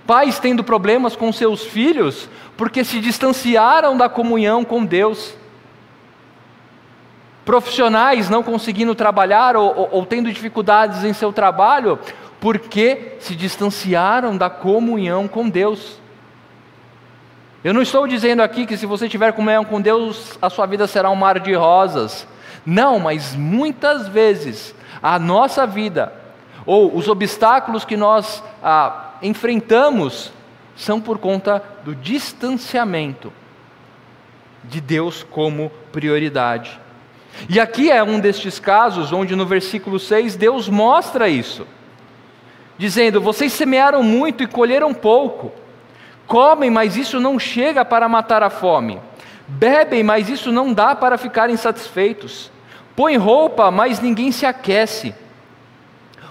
Pais 0.07 0.39
tendo 0.39 0.65
problemas 0.65 1.15
com 1.15 1.33
seus 1.33 1.65
filhos, 1.65 2.29
porque 2.57 2.85
se 2.85 3.01
distanciaram 3.01 3.97
da 3.97 4.09
comunhão 4.09 4.65
com 4.65 4.85
Deus. 4.85 5.35
Profissionais 7.45 8.31
não 8.31 8.43
conseguindo 8.43 8.95
trabalhar 8.95 9.57
ou, 9.57 9.77
ou, 9.77 9.89
ou 9.93 10.07
tendo 10.07 10.33
dificuldades 10.33 11.05
em 11.05 11.13
seu 11.13 11.33
trabalho, 11.33 11.99
porque 12.41 13.17
se 13.21 13.37
distanciaram 13.37 14.37
da 14.37 14.49
comunhão 14.49 15.29
com 15.29 15.49
Deus. 15.49 16.01
Eu 17.63 17.75
não 17.75 17.83
estou 17.83 18.07
dizendo 18.07 18.41
aqui 18.41 18.65
que 18.65 18.77
se 18.77 18.87
você 18.87 19.07
tiver 19.07 19.33
comunhão 19.33 19.67
com 19.67 19.81
Deus, 19.81 20.39
a 20.41 20.49
sua 20.49 20.65
vida 20.65 20.87
será 20.87 21.11
um 21.11 21.17
mar 21.17 21.39
de 21.39 21.53
rosas. 21.53 22.27
Não, 22.65 22.99
mas 22.99 23.35
muitas 23.35 24.09
vezes 24.09 24.75
a 25.03 25.19
nossa 25.19 25.67
vida, 25.67 26.13
ou 26.67 26.95
os 26.95 27.09
obstáculos 27.09 27.85
que 27.85 27.97
nós 27.97 28.43
ah, 28.63 29.15
enfrentamos, 29.23 30.33
são 30.77 31.01
por 31.01 31.19
conta 31.19 31.63
do 31.85 31.95
distanciamento 31.95 33.33
de 34.65 34.81
Deus 34.81 35.23
como 35.23 35.71
prioridade. 35.93 36.79
E 37.49 37.59
aqui 37.61 37.91
é 37.91 38.03
um 38.03 38.19
destes 38.19 38.59
casos 38.59 39.13
onde 39.13 39.37
no 39.37 39.47
versículo 39.47 39.99
6 39.99 40.37
Deus 40.37 40.69
mostra 40.69 41.29
isso, 41.29 41.67
dizendo: 42.77 43.21
Vocês 43.21 43.53
semearam 43.53 44.03
muito 44.03 44.43
e 44.43 44.47
colheram 44.47 44.93
pouco, 44.93 45.53
comem, 46.27 46.71
mas 46.71 46.97
isso 46.97 47.21
não 47.21 47.39
chega 47.39 47.85
para 47.85 48.09
matar 48.09 48.43
a 48.43 48.51
fome, 48.51 49.01
bebem, 49.47 50.03
mas 50.03 50.29
isso 50.29 50.51
não 50.51 50.73
dá 50.73 50.95
para 50.95 51.17
ficarem 51.17 51.57
satisfeitos 51.57 52.51
Põe 52.97 53.17
roupa, 53.17 53.71
mas 53.71 54.01
ninguém 54.01 54.33
se 54.33 54.45
aquece. 54.45 55.15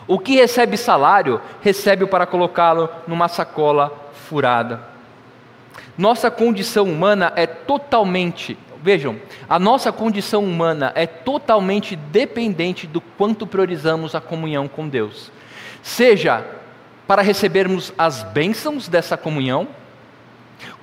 O 0.07 0.17
que 0.17 0.35
recebe 0.35 0.75
salário, 0.75 1.39
recebe 1.61 2.05
para 2.07 2.25
colocá-lo 2.25 2.89
numa 3.07 3.27
sacola 3.27 4.11
furada. 4.27 4.81
Nossa 5.97 6.31
condição 6.31 6.85
humana 6.85 7.33
é 7.35 7.45
totalmente, 7.45 8.57
vejam, 8.81 9.17
a 9.47 9.59
nossa 9.59 9.91
condição 9.91 10.43
humana 10.43 10.91
é 10.95 11.05
totalmente 11.05 11.95
dependente 11.95 12.87
do 12.87 13.01
quanto 13.01 13.45
priorizamos 13.45 14.15
a 14.15 14.21
comunhão 14.21 14.67
com 14.67 14.87
Deus. 14.87 15.31
Seja 15.83 16.45
para 17.05 17.21
recebermos 17.21 17.93
as 17.97 18.23
bênçãos 18.23 18.87
dessa 18.87 19.17
comunhão, 19.17 19.67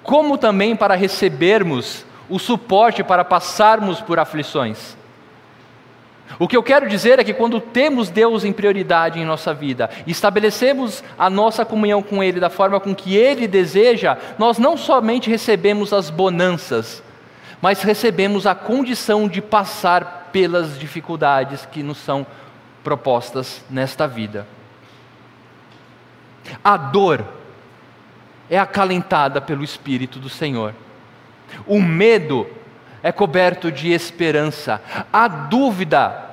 como 0.02 0.36
também 0.36 0.76
para 0.76 0.94
recebermos 0.94 2.04
o 2.28 2.38
suporte 2.38 3.02
para 3.02 3.24
passarmos 3.24 4.00
por 4.00 4.18
aflições. 4.18 4.96
O 6.38 6.48
que 6.48 6.56
eu 6.56 6.62
quero 6.62 6.88
dizer 6.88 7.18
é 7.18 7.24
que 7.24 7.32
quando 7.32 7.60
temos 7.60 8.10
Deus 8.10 8.44
em 8.44 8.52
prioridade 8.52 9.18
em 9.18 9.24
nossa 9.24 9.54
vida, 9.54 9.88
estabelecemos 10.06 11.02
a 11.18 11.30
nossa 11.30 11.64
comunhão 11.64 12.02
com 12.02 12.22
Ele 12.22 12.40
da 12.40 12.50
forma 12.50 12.80
com 12.80 12.94
que 12.94 13.16
Ele 13.16 13.46
deseja, 13.46 14.18
nós 14.38 14.58
não 14.58 14.76
somente 14.76 15.30
recebemos 15.30 15.92
as 15.92 16.10
bonanças, 16.10 17.02
mas 17.62 17.82
recebemos 17.82 18.46
a 18.46 18.54
condição 18.54 19.28
de 19.28 19.40
passar 19.40 20.30
pelas 20.32 20.78
dificuldades 20.78 21.64
que 21.64 21.82
nos 21.82 21.98
são 21.98 22.26
propostas 22.84 23.64
nesta 23.70 24.06
vida. 24.06 24.46
A 26.62 26.76
dor 26.76 27.24
é 28.50 28.58
acalentada 28.58 29.40
pelo 29.40 29.64
Espírito 29.64 30.18
do 30.18 30.28
Senhor. 30.28 30.74
O 31.66 31.80
medo 31.80 32.46
é 33.06 33.12
coberto 33.12 33.70
de 33.70 33.92
esperança. 33.92 34.82
A 35.12 35.28
dúvida 35.28 36.24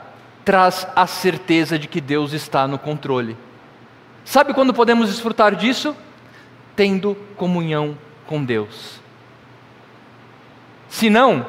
traz 0.43 0.87
a 0.95 1.05
certeza 1.05 1.77
de 1.77 1.87
que 1.87 2.01
Deus 2.01 2.33
está 2.33 2.67
no 2.67 2.79
controle. 2.79 3.37
Sabe 4.25 4.55
quando 4.55 4.73
podemos 4.73 5.07
desfrutar 5.07 5.55
disso? 5.55 5.95
Tendo 6.75 7.15
comunhão 7.37 7.95
com 8.25 8.43
Deus. 8.43 8.99
Se 10.89 11.11
não, 11.11 11.45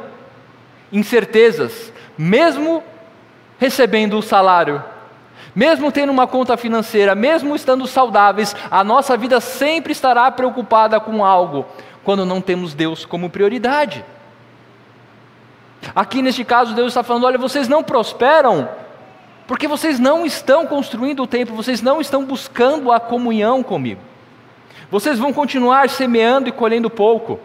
incertezas, 0.93 1.91
mesmo 2.19 2.85
recebendo 3.59 4.19
o 4.19 4.23
salário, 4.23 4.85
mesmo 5.57 5.91
tendo 5.91 6.13
uma 6.13 6.27
conta 6.27 6.55
financeira, 6.55 7.15
mesmo 7.15 7.57
estando 7.57 7.87
saudáveis, 7.87 8.55
a 8.71 8.85
nossa 8.85 9.17
vida 9.17 9.41
sempre 9.41 9.93
estará 9.93 10.31
preocupada 10.31 11.01
com 11.01 11.25
algo, 11.25 11.65
quando 12.05 12.27
não 12.27 12.43
temos 12.43 12.75
Deus 12.75 13.07
como 13.07 13.31
prioridade. 13.31 14.05
Aqui 15.95 16.23
neste 16.23 16.45
caso, 16.45 16.75
Deus 16.75 16.89
está 16.89 17.03
falando: 17.03 17.25
olha, 17.25 17.39
vocês 17.39 17.67
não 17.67 17.83
prosperam 17.83 18.69
porque 19.47 19.69
vocês 19.69 19.99
não 19.99 20.25
estão 20.25 20.67
construindo 20.67 21.23
o 21.23 21.27
templo, 21.27 21.55
vocês 21.55 21.83
não 21.83 22.01
estão 22.01 22.25
buscando 22.25 22.91
a 22.91 22.99
comunhão 22.99 23.63
comigo. 23.63 24.01
Vocês 24.91 25.19
vão 25.19 25.33
continuar 25.33 25.89
semeando 25.89 26.49
e 26.49 26.53
colhendo 26.53 26.89
pouco. 26.89 27.39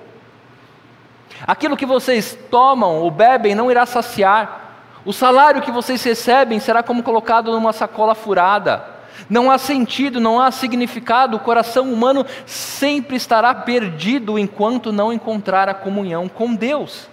Aquilo 1.45 1.77
que 1.77 1.85
vocês 1.85 2.37
tomam 2.49 2.97
ou 2.97 3.11
bebem 3.11 3.55
não 3.55 3.71
irá 3.71 3.85
saciar. 3.85 4.67
O 5.05 5.11
salário 5.11 5.61
que 5.61 5.71
vocês 5.71 6.03
recebem 6.03 6.59
será 6.59 6.83
como 6.83 7.03
colocado 7.03 7.51
numa 7.51 7.73
sacola 7.73 8.13
furada. 8.13 8.85
Não 9.29 9.49
há 9.49 9.57
sentido, 9.57 10.19
não 10.19 10.39
há 10.39 10.51
significado. 10.51 11.37
O 11.37 11.39
coração 11.39 11.91
humano 11.91 12.25
sempre 12.45 13.15
estará 13.17 13.53
perdido 13.53 14.39
enquanto 14.39 14.91
não 14.91 15.11
encontrar 15.11 15.67
a 15.67 15.73
comunhão 15.73 16.27
com 16.29 16.53
Deus. 16.53 17.09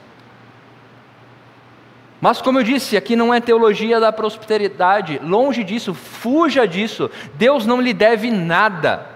Mas, 2.27 2.43
como 2.43 2.59
eu 2.59 2.65
disse, 2.65 2.97
aqui 2.97 3.15
não 3.15 3.33
é 3.33 3.39
teologia 3.41 4.01
da 4.01 4.11
prosperidade, 4.11 5.21
longe 5.23 5.63
disso, 5.63 5.95
fuja 5.95 6.67
disso. 6.67 7.09
Deus 7.35 7.65
não 7.65 7.81
lhe 7.81 7.95
deve 7.95 8.33
nada. 8.33 9.07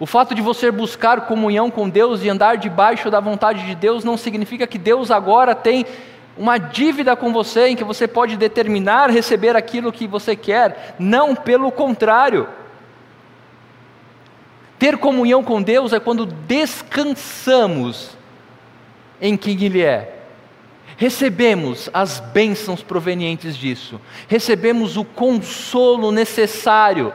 O 0.00 0.06
fato 0.06 0.34
de 0.34 0.40
você 0.40 0.70
buscar 0.70 1.26
comunhão 1.26 1.70
com 1.70 1.90
Deus 1.90 2.24
e 2.24 2.30
andar 2.30 2.56
debaixo 2.56 3.10
da 3.10 3.20
vontade 3.20 3.66
de 3.66 3.74
Deus 3.74 4.02
não 4.02 4.16
significa 4.16 4.66
que 4.66 4.78
Deus 4.78 5.10
agora 5.10 5.54
tem 5.54 5.84
uma 6.38 6.56
dívida 6.56 7.14
com 7.14 7.30
você 7.34 7.68
em 7.68 7.76
que 7.76 7.84
você 7.84 8.08
pode 8.08 8.34
determinar 8.38 9.10
receber 9.10 9.54
aquilo 9.56 9.92
que 9.92 10.06
você 10.06 10.34
quer. 10.34 10.96
Não, 10.98 11.34
pelo 11.34 11.70
contrário. 11.70 12.48
Ter 14.78 14.96
comunhão 14.96 15.44
com 15.44 15.60
Deus 15.60 15.92
é 15.92 16.00
quando 16.00 16.24
descansamos 16.24 18.16
em 19.20 19.36
quem 19.36 19.62
Ele 19.62 19.82
é. 19.82 20.15
Recebemos 20.96 21.90
as 21.92 22.20
bênçãos 22.20 22.82
provenientes 22.82 23.56
disso, 23.56 24.00
recebemos 24.26 24.96
o 24.96 25.04
consolo 25.04 26.10
necessário 26.10 27.12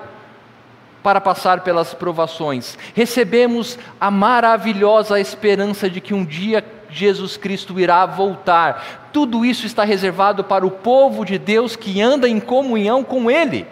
para 1.02 1.20
passar 1.20 1.62
pelas 1.62 1.94
provações. 1.94 2.78
Recebemos 2.94 3.80
a 4.00 4.12
maravilhosa 4.12 5.20
esperança 5.20 5.90
de 5.90 6.00
que 6.00 6.14
um 6.14 6.24
dia 6.24 6.64
Jesus 6.92 7.38
Cristo 7.38 7.80
irá 7.80 8.06
voltar. 8.06 9.10
Tudo 9.12 9.44
isso 9.44 9.66
está 9.66 9.84
reservado 9.84 10.44
para 10.44 10.66
o 10.66 10.72
povo 10.72 11.26
de 11.26 11.40
Deus 11.40 11.76
que 11.76 12.00
anda 12.02 12.30
em 12.30 12.40
comunhão 12.40 13.04
com 13.04 13.32
Ele. 13.32 13.66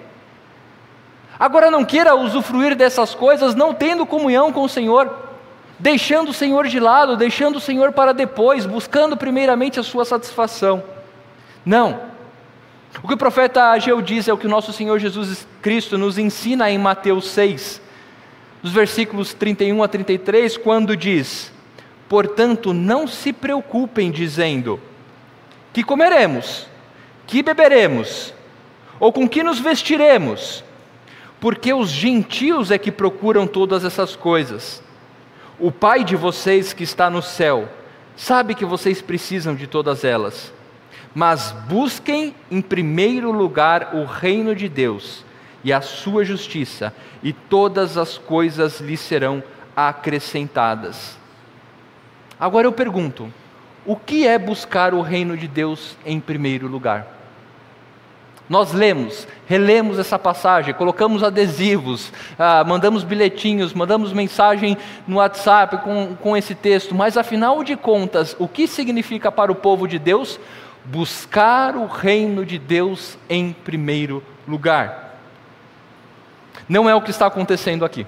Agora 1.39 1.69
não 1.69 1.86
queira 1.86 2.15
usufruir 2.15 2.76
dessas 2.76 3.13
coisas 3.13 3.56
não 3.56 3.74
tendo 3.74 4.06
comunhão 4.06 4.52
com 4.52 4.62
o 4.62 4.69
Senhor, 4.69 5.29
deixando 5.80 6.30
o 6.30 6.34
Senhor 6.34 6.68
de 6.68 6.80
lado, 6.80 7.15
deixando 7.15 7.56
o 7.56 7.62
Senhor 7.62 7.94
para 7.94 8.13
depois, 8.13 8.65
buscando 8.65 9.15
primeiramente 9.15 9.80
a 9.80 9.84
sua 9.84 10.04
satisfação. 10.04 10.84
Não. 11.65 12.02
O 13.02 13.08
que 13.08 13.13
o 13.13 13.18
profeta 13.18 13.70
Ageu 13.70 14.02
diz 14.02 14.28
é 14.28 14.34
o 14.34 14.38
que 14.38 14.48
o 14.48 14.50
nosso 14.50 14.74
Senhor 14.74 15.00
Jesus 15.00 15.48
Cristo 15.62 15.98
nos 15.98 16.18
ensina 16.18 16.70
em 16.70 16.78
Mateus 16.78 17.30
6, 17.30 17.82
dos 18.62 18.74
versículos 18.74 19.34
31 19.34 19.82
a 19.82 19.88
33, 19.88 20.58
quando 20.58 20.98
diz: 20.98 21.52
Portanto, 22.10 22.74
não 22.74 23.08
se 23.08 23.32
preocupem 23.32 24.12
dizendo: 24.12 24.80
Que 25.72 25.84
comeremos? 25.84 26.68
Que 27.26 27.42
beberemos? 27.42 28.34
Ou 29.00 29.13
com 29.13 29.30
que 29.30 29.44
nos 29.44 29.60
vestiremos? 29.60 30.63
Porque 31.39 31.74
os 31.74 31.89
gentios 31.89 32.70
é 32.70 32.78
que 32.78 32.92
procuram 32.92 33.48
todas 33.48 33.86
essas 33.86 34.15
coisas. 34.15 34.84
O 35.60 35.72
Pai 35.72 36.04
de 36.04 36.15
vocês 36.15 36.74
que 36.74 36.84
está 36.84 37.10
no 37.10 37.22
céu 37.22 37.67
sabe 38.15 38.56
que 38.56 38.65
vocês 38.65 39.02
precisam 39.02 39.56
de 39.56 39.67
todas 39.67 40.04
elas 40.04 40.54
mas 41.13 41.52
busquem 41.67 42.36
em 42.52 42.62
primeiro 42.62 43.32
lugar 43.32 43.95
o 43.95 44.06
reino 44.06 44.56
de 44.56 44.69
Deus 44.69 45.26
e 45.63 45.74
a 45.74 45.82
sua 45.82 46.24
justiça, 46.24 46.93
e 47.22 47.34
todas 47.34 47.98
as 47.98 48.17
coisas 48.17 48.80
lhe 48.80 48.95
serão 48.95 49.43
acrescentadas. 49.76 51.17
Agora 52.39 52.65
eu 52.67 52.72
pergunto: 52.72 53.32
o 53.86 53.95
que 53.95 54.26
é 54.26 54.38
buscar 54.38 54.93
o 54.93 55.02
reino 55.02 55.36
de 55.36 55.48
Deus 55.48 55.98
em 56.06 56.19
primeiro 56.19 56.67
lugar? 56.67 57.18
Nós 58.50 58.74
lemos, 58.74 59.28
relemos 59.48 60.00
essa 60.00 60.18
passagem, 60.18 60.74
colocamos 60.74 61.22
adesivos, 61.22 62.12
ah, 62.38 62.64
mandamos 62.64 63.04
bilhetinhos, 63.04 63.76
mandamos 63.76 64.12
mensagem 64.12 64.76
no 65.08 65.18
WhatsApp 65.18 65.78
com, 65.84 66.16
com 66.16 66.36
esse 66.36 66.56
texto, 66.56 66.96
mas 66.96 67.16
afinal 67.16 67.64
de 67.64 67.76
contas, 67.76 68.36
o 68.40 68.48
que 68.48 68.68
significa 68.68 69.32
para 69.32 69.52
o 69.52 69.56
povo 69.56 69.88
de 69.88 70.00
Deus 70.00 70.40
buscar 70.84 71.76
o 71.76 71.86
reino 71.86 72.44
de 72.44 72.58
Deus 72.58 73.20
em 73.30 73.54
primeiro 73.54 74.24
lugar. 74.48 75.20
Não 76.68 76.90
é 76.90 76.96
o 76.96 77.02
que 77.02 77.12
está 77.12 77.28
acontecendo 77.28 77.86
aqui. 77.86 78.08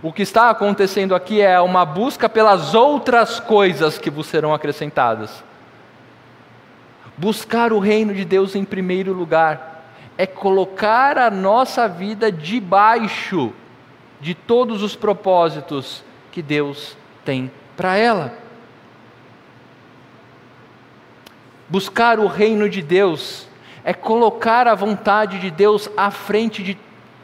O 0.00 0.12
que 0.12 0.22
está 0.22 0.50
acontecendo 0.50 1.12
aqui 1.12 1.40
é 1.40 1.60
uma 1.60 1.84
busca 1.84 2.28
pelas 2.28 2.74
outras 2.74 3.40
coisas 3.40 3.98
que 3.98 4.10
vos 4.10 4.28
serão 4.28 4.54
acrescentadas. 4.54 5.42
Buscar 7.18 7.72
o 7.72 7.78
reino 7.78 8.14
de 8.14 8.24
Deus 8.24 8.54
em 8.54 8.64
primeiro 8.64 9.12
lugar 9.12 9.90
é 10.18 10.26
colocar 10.26 11.18
a 11.18 11.30
nossa 11.30 11.88
vida 11.88 12.30
debaixo 12.30 13.52
de 14.20 14.34
todos 14.34 14.82
os 14.82 14.94
propósitos 14.94 16.02
que 16.30 16.42
Deus 16.42 16.96
tem 17.24 17.50
para 17.76 17.96
ela. 17.96 18.32
Buscar 21.68 22.18
o 22.18 22.26
reino 22.26 22.68
de 22.68 22.82
Deus 22.82 23.48
é 23.82 23.92
colocar 23.92 24.68
a 24.68 24.74
vontade 24.74 25.38
de 25.38 25.50
Deus 25.50 25.88
à 25.96 26.10
frente 26.10 26.62
de 26.62 26.78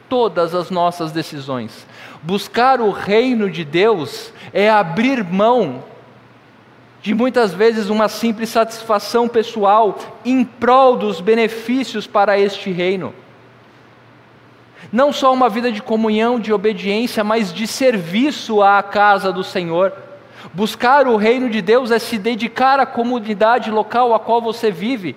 todas 0.09 0.53
as 0.53 0.69
nossas 0.69 1.11
decisões. 1.11 1.87
Buscar 2.21 2.81
o 2.81 2.91
reino 2.91 3.49
de 3.49 3.63
Deus 3.63 4.33
é 4.51 4.69
abrir 4.69 5.23
mão 5.23 5.83
de 7.03 7.13
muitas 7.13 7.53
vezes 7.53 7.89
uma 7.89 8.07
simples 8.07 8.49
satisfação 8.49 9.27
pessoal 9.27 9.99
em 10.23 10.45
prol 10.45 10.95
dos 10.95 11.19
benefícios 11.19 12.07
para 12.07 12.39
este 12.39 12.71
reino. 12.71 13.13
Não 14.89 15.11
só 15.11 15.33
uma 15.33 15.49
vida 15.49 15.69
de 15.69 15.81
comunhão, 15.81 16.39
de 16.39 16.53
obediência, 16.53 17.21
mas 17.21 17.53
de 17.53 17.67
serviço 17.67 18.63
à 18.63 18.81
casa 18.81 19.33
do 19.33 19.43
Senhor. 19.43 19.91
Buscar 20.53 21.05
o 21.05 21.17
reino 21.17 21.49
de 21.49 21.61
Deus 21.61 21.91
é 21.91 21.99
se 21.99 22.17
dedicar 22.17 22.79
à 22.79 22.85
comunidade 22.85 23.69
local 23.69 24.13
a 24.13 24.19
qual 24.19 24.41
você 24.41 24.71
vive, 24.71 25.13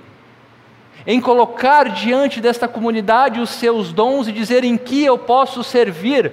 em 1.07 1.20
colocar 1.20 1.90
diante 1.90 2.40
desta 2.40 2.66
comunidade 2.66 3.40
os 3.40 3.51
seus 3.51 3.92
dons 3.92 4.27
e 4.27 4.33
dizer 4.33 4.64
em 4.64 4.77
que 4.77 5.05
eu 5.05 5.16
posso 5.16 5.62
servir. 5.62 6.33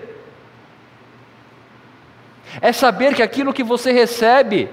É 2.60 2.72
saber 2.74 3.14
que 3.14 3.22
aquilo 3.22 3.54
que 3.54 3.64
você 3.64 3.92
recebe 3.92 4.68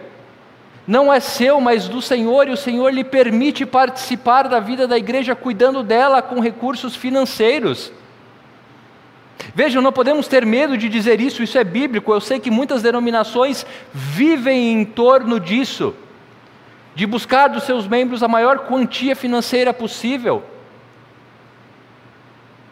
não 0.90 1.14
é 1.14 1.20
seu, 1.20 1.60
mas 1.60 1.86
do 1.86 2.02
Senhor, 2.02 2.48
e 2.48 2.50
o 2.50 2.56
Senhor 2.56 2.92
lhe 2.92 3.04
permite 3.04 3.64
participar 3.64 4.48
da 4.48 4.58
vida 4.58 4.88
da 4.88 4.98
igreja, 4.98 5.36
cuidando 5.36 5.84
dela 5.84 6.20
com 6.20 6.40
recursos 6.40 6.96
financeiros. 6.96 7.92
Vejam, 9.54 9.80
não 9.80 9.92
podemos 9.92 10.26
ter 10.26 10.44
medo 10.44 10.76
de 10.76 10.88
dizer 10.88 11.20
isso, 11.20 11.44
isso 11.44 11.56
é 11.56 11.62
bíblico. 11.62 12.12
Eu 12.12 12.20
sei 12.20 12.40
que 12.40 12.50
muitas 12.50 12.82
denominações 12.82 13.64
vivem 13.92 14.72
em 14.72 14.84
torno 14.84 15.38
disso, 15.38 15.94
de 16.92 17.06
buscar 17.06 17.46
dos 17.46 17.62
seus 17.62 17.86
membros 17.86 18.20
a 18.24 18.26
maior 18.26 18.66
quantia 18.66 19.14
financeira 19.14 19.72
possível. 19.72 20.42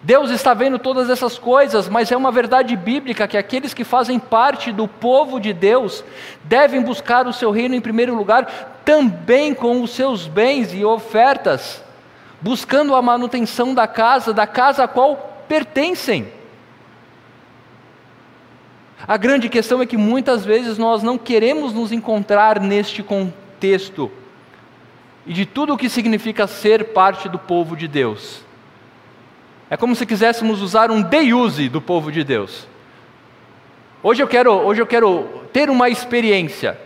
Deus 0.09 0.31
está 0.31 0.55
vendo 0.55 0.79
todas 0.79 1.11
essas 1.11 1.37
coisas, 1.37 1.87
mas 1.87 2.11
é 2.11 2.16
uma 2.16 2.33
verdade 2.33 2.75
bíblica 2.75 3.29
que 3.29 3.37
aqueles 3.37 3.75
que 3.75 3.85
fazem 3.85 4.18
parte 4.18 4.73
do 4.73 4.88
povo 4.88 5.38
de 5.38 5.53
Deus 5.53 6.03
devem 6.44 6.81
buscar 6.81 7.27
o 7.27 7.33
seu 7.35 7.51
reino 7.51 7.75
em 7.75 7.81
primeiro 7.83 8.14
lugar, 8.14 8.81
também 8.87 9.53
com 9.53 9.83
os 9.83 9.90
seus 9.90 10.27
bens 10.27 10.73
e 10.73 10.83
ofertas, 10.83 11.85
buscando 12.40 12.94
a 12.94 13.03
manutenção 13.03 13.75
da 13.75 13.87
casa, 13.87 14.33
da 14.33 14.47
casa 14.47 14.85
a 14.85 14.88
qual 14.88 15.44
pertencem. 15.47 16.33
A 19.07 19.18
grande 19.18 19.51
questão 19.51 19.83
é 19.83 19.87
que 19.87 19.99
muitas 19.99 20.42
vezes 20.42 20.79
nós 20.79 21.03
não 21.03 21.18
queremos 21.18 21.75
nos 21.75 21.92
encontrar 21.92 22.59
neste 22.61 23.03
contexto 23.03 24.11
e 25.27 25.35
de 25.35 25.44
tudo 25.44 25.75
o 25.75 25.77
que 25.77 25.90
significa 25.90 26.47
ser 26.47 26.94
parte 26.94 27.29
do 27.29 27.38
povo 27.38 27.77
de 27.77 27.87
Deus. 27.87 28.48
É 29.70 29.76
como 29.76 29.94
se 29.94 30.07
quiséssemos 30.07 30.62
usar 30.62 30.90
um 30.90 31.04
use 31.37 31.68
do 31.68 31.81
povo 31.81 32.11
de 32.11 32.24
Deus. 32.24 32.66
Hoje 34.02 34.22
eu 34.22 34.26
quero, 34.26 34.50
hoje 34.50 34.81
eu 34.81 34.87
quero 34.87 35.26
ter 35.52 35.68
uma 35.68 35.90
experiência. 35.90 36.78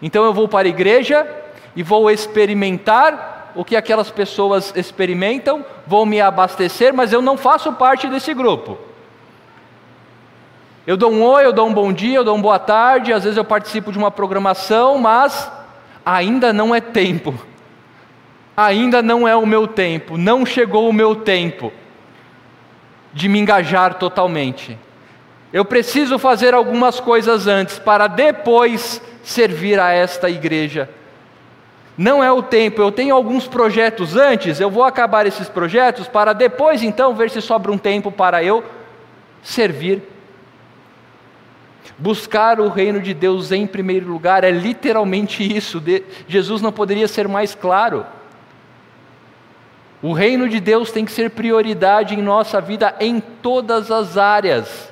Então 0.00 0.24
eu 0.24 0.32
vou 0.32 0.46
para 0.46 0.68
a 0.68 0.70
igreja 0.70 1.26
e 1.74 1.82
vou 1.82 2.08
experimentar 2.08 3.50
o 3.56 3.64
que 3.64 3.74
aquelas 3.74 4.12
pessoas 4.12 4.72
experimentam, 4.76 5.64
vou 5.84 6.06
me 6.06 6.20
abastecer, 6.20 6.94
mas 6.94 7.12
eu 7.12 7.20
não 7.20 7.36
faço 7.36 7.72
parte 7.72 8.06
desse 8.06 8.32
grupo. 8.32 8.78
Eu 10.86 10.96
dou 10.96 11.10
um 11.10 11.22
oi, 11.22 11.44
eu 11.44 11.52
dou 11.52 11.66
um 11.66 11.74
bom 11.74 11.92
dia, 11.92 12.18
eu 12.18 12.24
dou 12.24 12.36
uma 12.36 12.42
boa 12.42 12.58
tarde, 12.60 13.12
às 13.12 13.24
vezes 13.24 13.36
eu 13.36 13.44
participo 13.44 13.90
de 13.90 13.98
uma 13.98 14.10
programação, 14.10 14.98
mas 14.98 15.50
ainda 16.06 16.52
não 16.52 16.72
é 16.72 16.80
tempo. 16.80 17.34
Ainda 18.56 19.02
não 19.02 19.26
é 19.26 19.34
o 19.34 19.44
meu 19.44 19.66
tempo, 19.66 20.16
não 20.16 20.46
chegou 20.46 20.88
o 20.88 20.92
meu 20.92 21.16
tempo 21.16 21.72
de 23.12 23.28
me 23.28 23.38
engajar 23.38 23.94
totalmente. 23.94 24.78
Eu 25.52 25.64
preciso 25.64 26.18
fazer 26.18 26.54
algumas 26.54 27.00
coisas 27.00 27.46
antes 27.46 27.78
para 27.78 28.06
depois 28.06 29.02
servir 29.22 29.80
a 29.80 29.92
esta 29.92 30.30
igreja. 30.30 30.88
Não 31.98 32.22
é 32.22 32.32
o 32.32 32.42
tempo, 32.42 32.80
eu 32.80 32.90
tenho 32.90 33.14
alguns 33.14 33.46
projetos 33.46 34.16
antes, 34.16 34.60
eu 34.60 34.70
vou 34.70 34.84
acabar 34.84 35.26
esses 35.26 35.48
projetos 35.48 36.08
para 36.08 36.32
depois 36.32 36.82
então 36.82 37.14
ver 37.14 37.30
se 37.30 37.42
sobra 37.42 37.70
um 37.70 37.76
tempo 37.76 38.10
para 38.10 38.42
eu 38.42 38.64
servir 39.42 40.02
Buscar 42.00 42.60
o 42.60 42.68
reino 42.68 42.98
de 42.98 43.12
Deus 43.12 43.52
em 43.52 43.66
primeiro 43.66 44.08
lugar 44.08 44.42
é 44.42 44.50
literalmente 44.50 45.42
isso. 45.42 45.82
Jesus 46.26 46.62
não 46.62 46.72
poderia 46.72 47.06
ser 47.06 47.28
mais 47.28 47.54
claro. 47.54 48.06
O 50.02 50.12
reino 50.12 50.48
de 50.48 50.60
Deus 50.60 50.90
tem 50.90 51.04
que 51.04 51.12
ser 51.12 51.30
prioridade 51.30 52.14
em 52.14 52.22
nossa 52.22 52.60
vida 52.60 52.94
em 53.00 53.20
todas 53.20 53.90
as 53.90 54.16
áreas. 54.16 54.90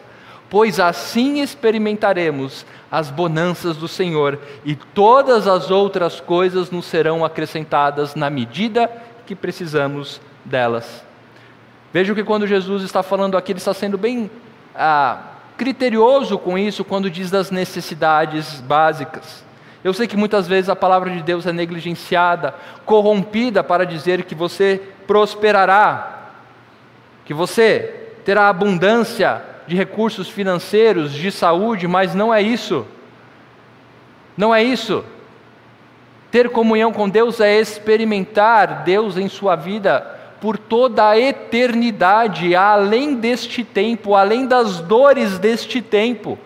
pois 0.50 0.80
assim 0.80 1.42
experimentaremos 1.42 2.64
as 2.90 3.10
bonanças 3.10 3.76
do 3.76 3.86
Senhor 3.86 4.38
e 4.64 4.74
todas 4.74 5.46
as 5.46 5.70
outras 5.70 6.20
coisas 6.20 6.70
nos 6.70 6.86
serão 6.86 7.22
acrescentadas 7.22 8.14
na 8.14 8.30
medida 8.30 8.90
que 9.26 9.34
precisamos 9.34 10.22
delas. 10.42 11.04
Veja 11.92 12.14
que 12.14 12.24
quando 12.24 12.46
Jesus 12.46 12.82
está 12.82 13.02
falando 13.02 13.36
aqui, 13.36 13.52
ele 13.52 13.58
está 13.58 13.74
sendo 13.74 13.98
bem 13.98 14.30
ah, 14.74 15.20
criterioso 15.56 16.38
com 16.38 16.56
isso 16.56 16.82
quando 16.84 17.10
diz 17.10 17.30
das 17.30 17.50
necessidades 17.50 18.60
básicas. 18.60 19.44
Eu 19.82 19.92
sei 19.92 20.06
que 20.06 20.16
muitas 20.16 20.48
vezes 20.48 20.68
a 20.68 20.76
palavra 20.76 21.10
de 21.10 21.22
Deus 21.22 21.46
é 21.46 21.52
negligenciada, 21.52 22.54
corrompida 22.84 23.62
para 23.62 23.84
dizer 23.84 24.24
que 24.24 24.34
você 24.34 24.82
prosperará, 25.08 26.34
que 27.24 27.34
você 27.34 28.12
terá 28.26 28.48
abundância 28.48 29.42
de 29.66 29.74
recursos 29.74 30.28
financeiros, 30.28 31.12
de 31.12 31.32
saúde, 31.32 31.88
mas 31.88 32.14
não 32.14 32.32
é 32.32 32.42
isso. 32.42 32.86
Não 34.36 34.54
é 34.54 34.62
isso. 34.62 35.02
Ter 36.30 36.50
comunhão 36.50 36.92
com 36.92 37.08
Deus 37.08 37.40
é 37.40 37.58
experimentar 37.58 38.84
Deus 38.84 39.16
em 39.16 39.28
sua 39.28 39.56
vida 39.56 40.14
por 40.42 40.58
toda 40.58 41.08
a 41.08 41.18
eternidade, 41.18 42.54
além 42.54 43.14
deste 43.14 43.64
tempo, 43.64 44.14
além 44.14 44.46
das 44.46 44.78
dores 44.78 45.38
deste 45.38 45.80
tempo. 45.80 46.38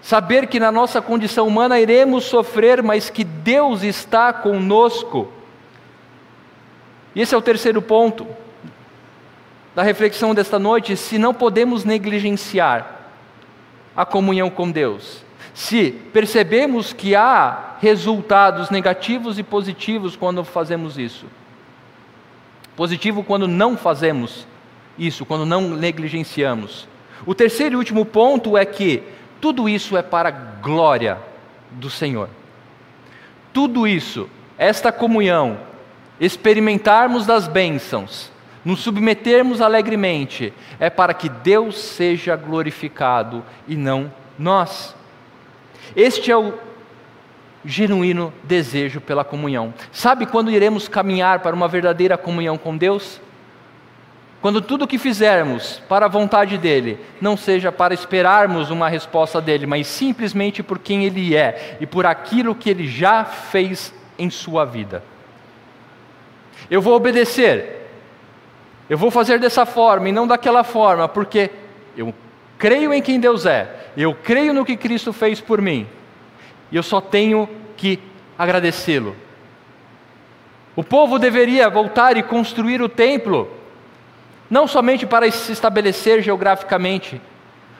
Saber 0.00 0.46
que 0.46 0.58
na 0.58 0.72
nossa 0.72 1.02
condição 1.02 1.46
humana 1.46 1.78
iremos 1.78 2.24
sofrer, 2.24 2.82
mas 2.82 3.10
que 3.10 3.22
Deus 3.22 3.82
está 3.82 4.32
conosco. 4.32 5.30
E 7.14 7.20
esse 7.20 7.34
é 7.34 7.38
o 7.38 7.42
terceiro 7.42 7.80
ponto 7.80 8.26
da 9.74 9.82
reflexão 9.82 10.34
desta 10.34 10.58
noite: 10.58 10.96
se 10.96 11.18
não 11.18 11.32
podemos 11.32 11.84
negligenciar 11.84 12.98
a 13.96 14.04
comunhão 14.04 14.50
com 14.50 14.70
Deus, 14.70 15.24
se 15.54 15.90
percebemos 16.12 16.92
que 16.92 17.14
há 17.14 17.76
resultados 17.80 18.70
negativos 18.70 19.38
e 19.38 19.42
positivos 19.42 20.14
quando 20.16 20.44
fazemos 20.44 20.98
isso, 20.98 21.26
positivo 22.76 23.24
quando 23.24 23.48
não 23.48 23.76
fazemos 23.76 24.46
isso, 24.98 25.24
quando 25.24 25.44
não 25.44 25.62
negligenciamos. 25.70 26.88
O 27.26 27.34
terceiro 27.34 27.74
e 27.74 27.76
último 27.76 28.04
ponto 28.04 28.56
é 28.56 28.64
que 28.64 29.02
tudo 29.40 29.68
isso 29.68 29.96
é 29.96 30.02
para 30.02 30.28
a 30.28 30.32
glória 30.32 31.18
do 31.70 31.90
Senhor. 31.90 32.28
Tudo 33.52 33.86
isso, 33.86 34.28
esta 34.56 34.92
comunhão, 34.92 35.58
experimentarmos 36.20 37.26
das 37.26 37.46
bênçãos, 37.46 38.30
nos 38.64 38.80
submetermos 38.80 39.60
alegremente, 39.60 40.52
é 40.78 40.90
para 40.90 41.14
que 41.14 41.28
Deus 41.28 41.78
seja 41.78 42.36
glorificado 42.36 43.44
e 43.66 43.76
não 43.76 44.12
nós. 44.38 44.94
Este 45.96 46.30
é 46.30 46.36
o 46.36 46.54
genuíno 47.64 48.32
desejo 48.44 49.00
pela 49.00 49.24
comunhão. 49.24 49.72
Sabe 49.92 50.26
quando 50.26 50.50
iremos 50.50 50.88
caminhar 50.88 51.40
para 51.40 51.56
uma 51.56 51.68
verdadeira 51.68 52.16
comunhão 52.16 52.56
com 52.58 52.76
Deus? 52.76 53.20
Quando 54.40 54.62
tudo 54.62 54.84
o 54.84 54.88
que 54.88 54.98
fizermos 54.98 55.82
para 55.88 56.06
a 56.06 56.08
vontade 56.08 56.56
dEle 56.56 57.00
não 57.20 57.36
seja 57.36 57.72
para 57.72 57.92
esperarmos 57.92 58.70
uma 58.70 58.88
resposta 58.88 59.40
dEle, 59.40 59.66
mas 59.66 59.88
simplesmente 59.88 60.62
por 60.62 60.78
quem 60.78 61.04
Ele 61.04 61.34
é 61.34 61.76
e 61.80 61.86
por 61.86 62.06
aquilo 62.06 62.54
que 62.54 62.70
Ele 62.70 62.86
já 62.86 63.24
fez 63.24 63.92
em 64.16 64.30
sua 64.30 64.64
vida. 64.64 65.02
Eu 66.70 66.82
vou 66.82 66.94
obedecer, 66.94 67.88
eu 68.90 68.98
vou 68.98 69.10
fazer 69.10 69.38
dessa 69.38 69.64
forma 69.64 70.08
e 70.08 70.12
não 70.12 70.26
daquela 70.26 70.62
forma, 70.62 71.08
porque 71.08 71.50
eu 71.96 72.14
creio 72.58 72.92
em 72.92 73.00
quem 73.00 73.18
Deus 73.18 73.46
é, 73.46 73.90
eu 73.96 74.14
creio 74.14 74.52
no 74.52 74.64
que 74.64 74.76
Cristo 74.76 75.12
fez 75.12 75.40
por 75.40 75.62
mim, 75.62 75.86
e 76.70 76.76
eu 76.76 76.82
só 76.82 77.00
tenho 77.00 77.48
que 77.76 77.98
agradecê-lo. 78.38 79.16
O 80.76 80.84
povo 80.84 81.18
deveria 81.18 81.68
voltar 81.68 82.16
e 82.16 82.22
construir 82.22 82.80
o 82.82 82.88
templo, 82.88 83.50
não 84.50 84.66
somente 84.66 85.06
para 85.06 85.30
se 85.30 85.52
estabelecer 85.52 86.22
geograficamente, 86.22 87.20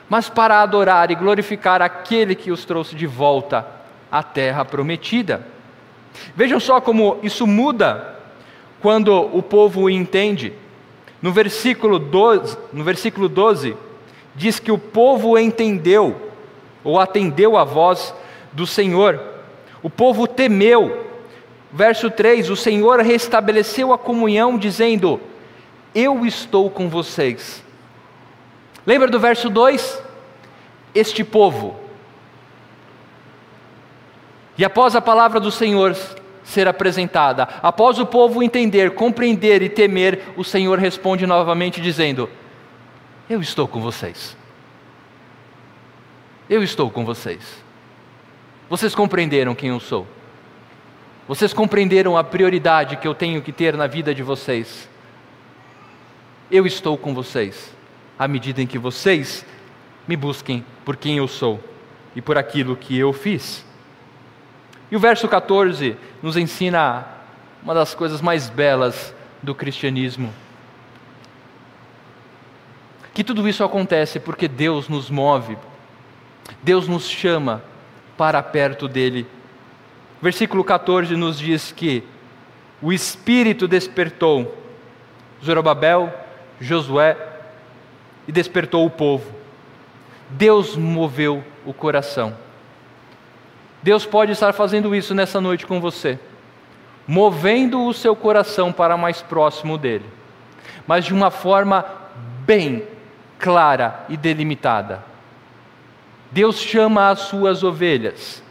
mas 0.09 0.27
para 0.27 0.61
adorar 0.61 1.11
e 1.11 1.15
glorificar 1.15 1.81
aquele 1.81 2.33
que 2.33 2.51
os 2.51 2.65
trouxe 2.65 2.95
de 2.95 3.05
volta 3.05 3.65
à 4.11 4.23
terra 4.23 4.65
prometida. 4.65 5.45
Vejam 6.35 6.59
só 6.59 6.81
como 6.81 7.19
isso 7.21 7.45
muda 7.45 8.18
quando 8.81 9.13
o 9.13 9.41
povo 9.41 9.89
entende. 9.89 10.53
No 11.21 11.31
versículo 11.31 11.99
12, 11.99 12.57
no 12.71 12.83
versículo 12.83 13.27
12 13.27 13.75
diz 14.35 14.59
que 14.59 14.71
o 14.71 14.77
povo 14.77 15.37
entendeu 15.37 16.29
ou 16.83 16.99
atendeu 16.99 17.57
a 17.57 17.63
voz 17.63 18.13
do 18.53 18.65
Senhor. 18.65 19.19
O 19.83 19.89
povo 19.89 20.27
temeu. 20.27 21.07
Verso 21.71 22.09
3: 22.09 22.49
O 22.49 22.55
Senhor 22.55 22.99
restabeleceu 23.01 23.93
a 23.93 23.97
comunhão, 23.97 24.57
dizendo: 24.57 25.19
Eu 25.93 26.25
estou 26.25 26.69
com 26.69 26.89
vocês. 26.89 27.63
Lembra 28.85 29.07
do 29.07 29.19
verso 29.19 29.49
2? 29.49 30.01
Este 30.95 31.23
povo. 31.23 31.75
E 34.57 34.65
após 34.65 34.95
a 34.95 35.01
palavra 35.01 35.39
do 35.39 35.51
Senhor 35.51 35.95
ser 36.49 36.67
apresentada, 36.67 37.43
após 37.61 37.99
o 37.99 38.05
povo 38.05 38.41
entender, 38.41 38.91
compreender 38.91 39.61
e 39.61 39.69
temer, 39.69 40.33
o 40.35 40.43
Senhor 40.43 40.79
responde 40.79 41.25
novamente, 41.27 41.79
dizendo: 41.79 42.29
Eu 43.29 43.39
estou 43.39 43.67
com 43.67 43.79
vocês. 43.79 44.35
Eu 46.49 46.63
estou 46.63 46.89
com 46.89 47.05
vocês. 47.05 47.63
Vocês 48.67 48.95
compreenderam 48.95 49.53
quem 49.53 49.69
eu 49.69 49.79
sou? 49.79 50.07
Vocês 51.27 51.53
compreenderam 51.53 52.17
a 52.17 52.23
prioridade 52.23 52.97
que 52.97 53.07
eu 53.07 53.13
tenho 53.13 53.41
que 53.41 53.51
ter 53.51 53.77
na 53.77 53.85
vida 53.85 54.15
de 54.15 54.23
vocês? 54.23 54.89
Eu 56.49 56.65
estou 56.65 56.97
com 56.97 57.13
vocês, 57.13 57.75
à 58.17 58.27
medida 58.27 58.59
em 58.59 58.65
que 58.65 58.79
vocês 58.79 59.45
me 60.07 60.15
busquem 60.15 60.65
por 60.83 60.97
quem 60.97 61.17
eu 61.17 61.27
sou 61.27 61.63
e 62.15 62.21
por 62.21 62.39
aquilo 62.39 62.75
que 62.75 62.97
eu 62.97 63.13
fiz. 63.13 63.68
E 64.91 64.95
o 64.95 64.99
verso 64.99 65.27
14 65.27 65.95
nos 66.21 66.35
ensina 66.35 67.05
uma 67.61 67.73
das 67.73 67.93
coisas 67.93 68.21
mais 68.21 68.49
belas 68.49 69.13
do 69.41 69.53
cristianismo. 69.53 70.33
Que 73.13 73.23
tudo 73.23 73.47
isso 73.47 73.63
acontece 73.63 74.19
porque 74.19 74.47
Deus 74.47 74.87
nos 74.87 75.09
move, 75.09 75.57
Deus 76.63 76.87
nos 76.87 77.07
chama 77.07 77.61
para 78.17 78.41
perto 78.41 78.87
dele. 78.87 79.27
Versículo 80.21 80.63
14 80.63 81.15
nos 81.15 81.37
diz 81.37 81.71
que 81.71 82.03
o 82.81 82.91
Espírito 82.93 83.67
despertou 83.67 84.57
Zorobabel, 85.43 86.13
Josué 86.59 87.17
e 88.27 88.31
despertou 88.31 88.85
o 88.85 88.89
povo. 88.89 89.33
Deus 90.29 90.75
moveu 90.75 91.43
o 91.65 91.73
coração. 91.73 92.35
Deus 93.81 94.05
pode 94.05 94.33
estar 94.33 94.53
fazendo 94.53 94.93
isso 94.93 95.15
nessa 95.15 95.39
noite 95.39 95.65
com 95.65 95.79
você, 95.79 96.19
movendo 97.07 97.85
o 97.85 97.93
seu 97.93 98.15
coração 98.15 98.71
para 98.71 98.97
mais 98.97 99.21
próximo 99.21 99.77
dele, 99.77 100.05
mas 100.85 101.05
de 101.05 101.13
uma 101.13 101.31
forma 101.31 101.85
bem 102.45 102.83
clara 103.37 104.05
e 104.09 104.17
delimitada. 104.17 105.03
Deus 106.31 106.59
chama 106.59 107.09
as 107.09 107.21
suas 107.21 107.63
ovelhas, 107.63 108.43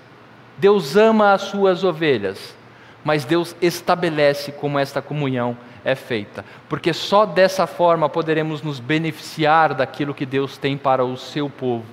Deus 0.57 0.97
ama 0.97 1.33
as 1.35 1.43
suas 1.43 1.85
ovelhas, 1.85 2.57
mas 3.05 3.25
Deus 3.25 3.55
estabelece 3.61 4.51
como 4.51 4.79
esta 4.79 5.03
comunhão 5.03 5.57
é 5.85 5.95
feita, 5.95 6.45
porque 6.69 6.93
só 6.93 7.27
dessa 7.27 7.67
forma 7.67 8.09
poderemos 8.09 8.63
nos 8.63 8.81
beneficiar 8.81 9.75
daquilo 9.75 10.15
que 10.15 10.27
Deus 10.27 10.57
tem 10.57 10.77
para 10.77 11.05
o 11.05 11.17
seu 11.17 11.49
povo. 11.51 11.85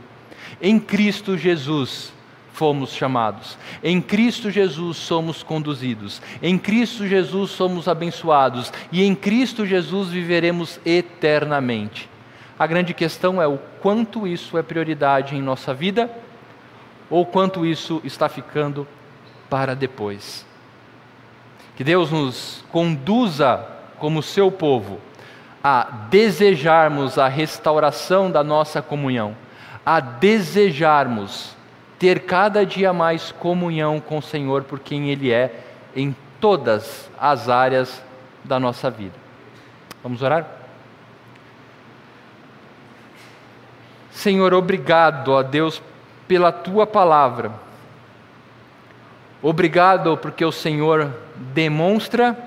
Em 0.61 0.79
Cristo 0.79 1.37
Jesus 1.37 2.14
fomos 2.55 2.93
chamados, 2.93 3.57
em 3.83 4.01
Cristo 4.01 4.49
Jesus 4.49 4.95
somos 4.95 5.43
conduzidos, 5.43 6.21
em 6.41 6.57
Cristo 6.57 7.05
Jesus 7.05 7.51
somos 7.51 7.85
abençoados 7.85 8.71
e 8.93 9.03
em 9.03 9.13
Cristo 9.13 9.65
Jesus 9.65 10.09
viveremos 10.09 10.79
eternamente. 10.85 12.09
A 12.57 12.65
grande 12.65 12.93
questão 12.93 13.41
é 13.41 13.47
o 13.47 13.59
quanto 13.81 14.25
isso 14.25 14.57
é 14.57 14.63
prioridade 14.63 15.35
em 15.35 15.41
nossa 15.41 15.73
vida 15.73 16.09
ou 17.09 17.25
quanto 17.25 17.65
isso 17.65 17.99
está 18.05 18.29
ficando 18.29 18.87
para 19.49 19.75
depois. 19.75 20.45
Que 21.75 21.83
Deus 21.83 22.09
nos 22.09 22.63
conduza 22.71 23.67
como 23.99 24.23
seu 24.23 24.49
povo 24.49 25.01
a 25.61 25.83
desejarmos 26.09 27.17
a 27.17 27.27
restauração 27.27 28.31
da 28.31 28.45
nossa 28.45 28.81
comunhão, 28.81 29.35
a 29.85 29.99
desejarmos 29.99 31.53
ter 31.97 32.21
cada 32.21 32.65
dia 32.65 32.91
mais 32.91 33.31
comunhão 33.31 33.99
com 33.99 34.17
o 34.17 34.21
Senhor 34.21 34.63
por 34.63 34.79
quem 34.79 35.09
Ele 35.09 35.31
é 35.31 35.63
em 35.95 36.15
todas 36.39 37.09
as 37.17 37.49
áreas 37.49 38.03
da 38.43 38.59
nossa 38.59 38.89
vida. 38.89 39.15
Vamos 40.03 40.21
orar? 40.21 40.45
Senhor, 44.11 44.53
obrigado, 44.53 45.29
ó 45.29 45.43
Deus, 45.43 45.81
pela 46.27 46.51
tua 46.51 46.85
palavra. 46.85 47.51
Obrigado 49.41 50.17
porque 50.17 50.43
o 50.43 50.51
Senhor 50.51 51.11
demonstra 51.35 52.37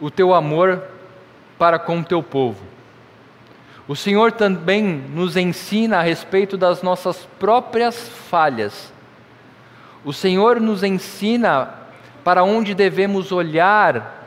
o 0.00 0.10
teu 0.10 0.34
amor 0.34 0.82
para 1.58 1.78
com 1.78 2.00
o 2.00 2.04
teu 2.04 2.22
povo. 2.22 2.64
O 3.92 3.94
Senhor 3.94 4.32
também 4.32 4.82
nos 4.82 5.36
ensina 5.36 5.98
a 5.98 6.02
respeito 6.02 6.56
das 6.56 6.82
nossas 6.82 7.28
próprias 7.38 8.08
falhas. 8.08 8.90
O 10.02 10.14
Senhor 10.14 10.58
nos 10.58 10.82
ensina 10.82 11.74
para 12.24 12.42
onde 12.42 12.74
devemos 12.74 13.30
olhar 13.32 14.26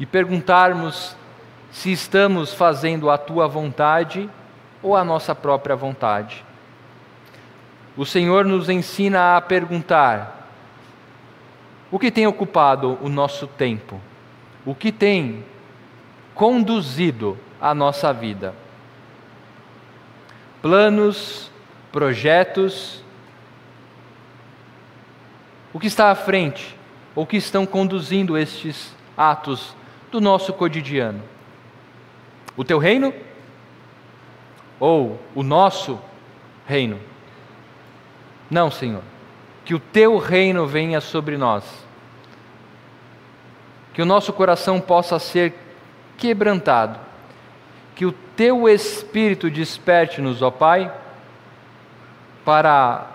e 0.00 0.04
perguntarmos 0.04 1.14
se 1.70 1.92
estamos 1.92 2.54
fazendo 2.54 3.08
a 3.08 3.16
tua 3.16 3.46
vontade 3.46 4.28
ou 4.82 4.96
a 4.96 5.04
nossa 5.04 5.32
própria 5.32 5.76
vontade. 5.76 6.44
O 7.96 8.04
Senhor 8.04 8.44
nos 8.44 8.68
ensina 8.68 9.36
a 9.36 9.40
perguntar: 9.40 10.50
o 11.88 12.00
que 12.00 12.10
tem 12.10 12.26
ocupado 12.26 12.98
o 13.00 13.08
nosso 13.08 13.46
tempo? 13.46 14.00
O 14.66 14.74
que 14.74 14.90
tem 14.90 15.44
conduzido 16.34 17.38
a 17.60 17.72
nossa 17.72 18.12
vida? 18.12 18.63
Planos, 20.64 21.50
projetos, 21.92 23.04
o 25.74 25.78
que 25.78 25.86
está 25.86 26.10
à 26.10 26.14
frente, 26.14 26.74
ou 27.14 27.26
que 27.26 27.36
estão 27.36 27.66
conduzindo 27.66 28.34
estes 28.38 28.96
atos 29.14 29.76
do 30.10 30.22
nosso 30.22 30.54
cotidiano? 30.54 31.22
O 32.56 32.64
teu 32.64 32.78
reino 32.78 33.12
ou 34.80 35.20
o 35.34 35.42
nosso 35.42 36.00
reino? 36.66 36.98
Não, 38.50 38.70
Senhor. 38.70 39.02
Que 39.66 39.74
o 39.74 39.78
teu 39.78 40.16
reino 40.16 40.66
venha 40.66 40.98
sobre 40.98 41.36
nós. 41.36 41.62
Que 43.92 44.00
o 44.00 44.06
nosso 44.06 44.32
coração 44.32 44.80
possa 44.80 45.18
ser 45.18 45.52
quebrantado. 46.16 46.98
Que 47.94 48.06
o 48.06 48.12
teu 48.12 48.68
espírito 48.68 49.50
desperte-nos, 49.50 50.42
ó 50.42 50.50
Pai, 50.50 50.92
para 52.44 53.06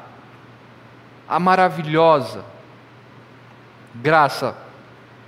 a 1.27 1.39
maravilhosa 1.39 2.43
graça 3.93 4.55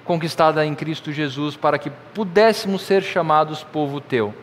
conquistada 0.04 0.66
em 0.66 0.74
Cristo 0.74 1.12
Jesus 1.12 1.56
para 1.56 1.78
que 1.78 1.90
pudéssemos 2.14 2.82
ser 2.82 3.04
chamados 3.04 3.64
povo 3.64 4.02
teu. 4.02 4.34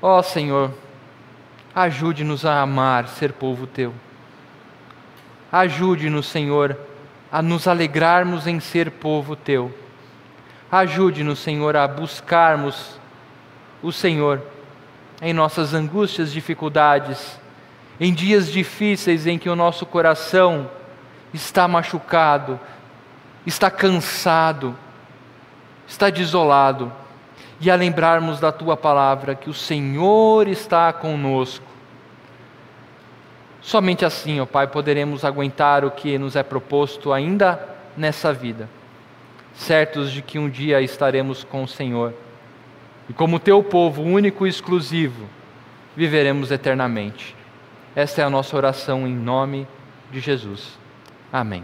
Ó 0.00 0.22
Senhor, 0.22 0.72
ajude-nos 1.74 2.44
a 2.44 2.60
amar 2.60 3.08
ser 3.08 3.32
povo 3.32 3.66
teu. 3.66 3.92
Ajude-nos, 5.50 6.26
Senhor, 6.26 6.76
a 7.30 7.42
nos 7.42 7.68
alegrarmos 7.68 8.46
em 8.46 8.58
ser 8.58 8.90
povo 8.90 9.36
teu. 9.36 9.72
Ajude-nos, 10.70 11.38
Senhor, 11.38 11.76
a 11.76 11.86
buscarmos 11.86 12.98
o 13.82 13.92
Senhor 13.92 14.40
em 15.20 15.32
nossas 15.32 15.74
angústias, 15.74 16.32
dificuldades, 16.32 17.38
em 18.00 18.12
dias 18.12 18.50
difíceis 18.50 19.26
em 19.26 19.38
que 19.38 19.48
o 19.48 19.56
nosso 19.56 19.86
coração 19.86 20.68
está 21.32 21.68
machucado, 21.68 22.58
está 23.46 23.70
cansado, 23.70 24.76
está 25.86 26.10
desolado, 26.10 26.92
e 27.60 27.70
a 27.70 27.74
lembrarmos 27.76 28.40
da 28.40 28.50
tua 28.50 28.76
palavra 28.76 29.34
que 29.34 29.48
o 29.48 29.54
Senhor 29.54 30.48
está 30.48 30.92
conosco 30.92 31.72
Somente 33.62 34.04
assim, 34.04 34.40
ó 34.40 34.44
Pai, 34.44 34.66
poderemos 34.66 35.24
aguentar 35.24 35.84
o 35.84 35.90
que 35.90 36.18
nos 36.18 36.34
é 36.34 36.42
proposto 36.42 37.12
ainda 37.12 37.68
nessa 37.96 38.32
vida, 38.32 38.68
certos 39.54 40.10
de 40.10 40.20
que 40.20 40.36
um 40.36 40.50
dia 40.50 40.80
estaremos 40.82 41.44
com 41.44 41.62
o 41.62 41.68
Senhor. 41.68 42.12
E 43.12 43.14
como 43.14 43.38
teu 43.38 43.62
povo 43.62 44.00
único 44.00 44.46
e 44.46 44.48
exclusivo, 44.48 45.28
viveremos 45.94 46.50
eternamente. 46.50 47.36
Esta 47.94 48.22
é 48.22 48.24
a 48.24 48.30
nossa 48.30 48.56
oração 48.56 49.06
em 49.06 49.14
nome 49.14 49.68
de 50.10 50.18
Jesus. 50.18 50.78
Amém. 51.30 51.62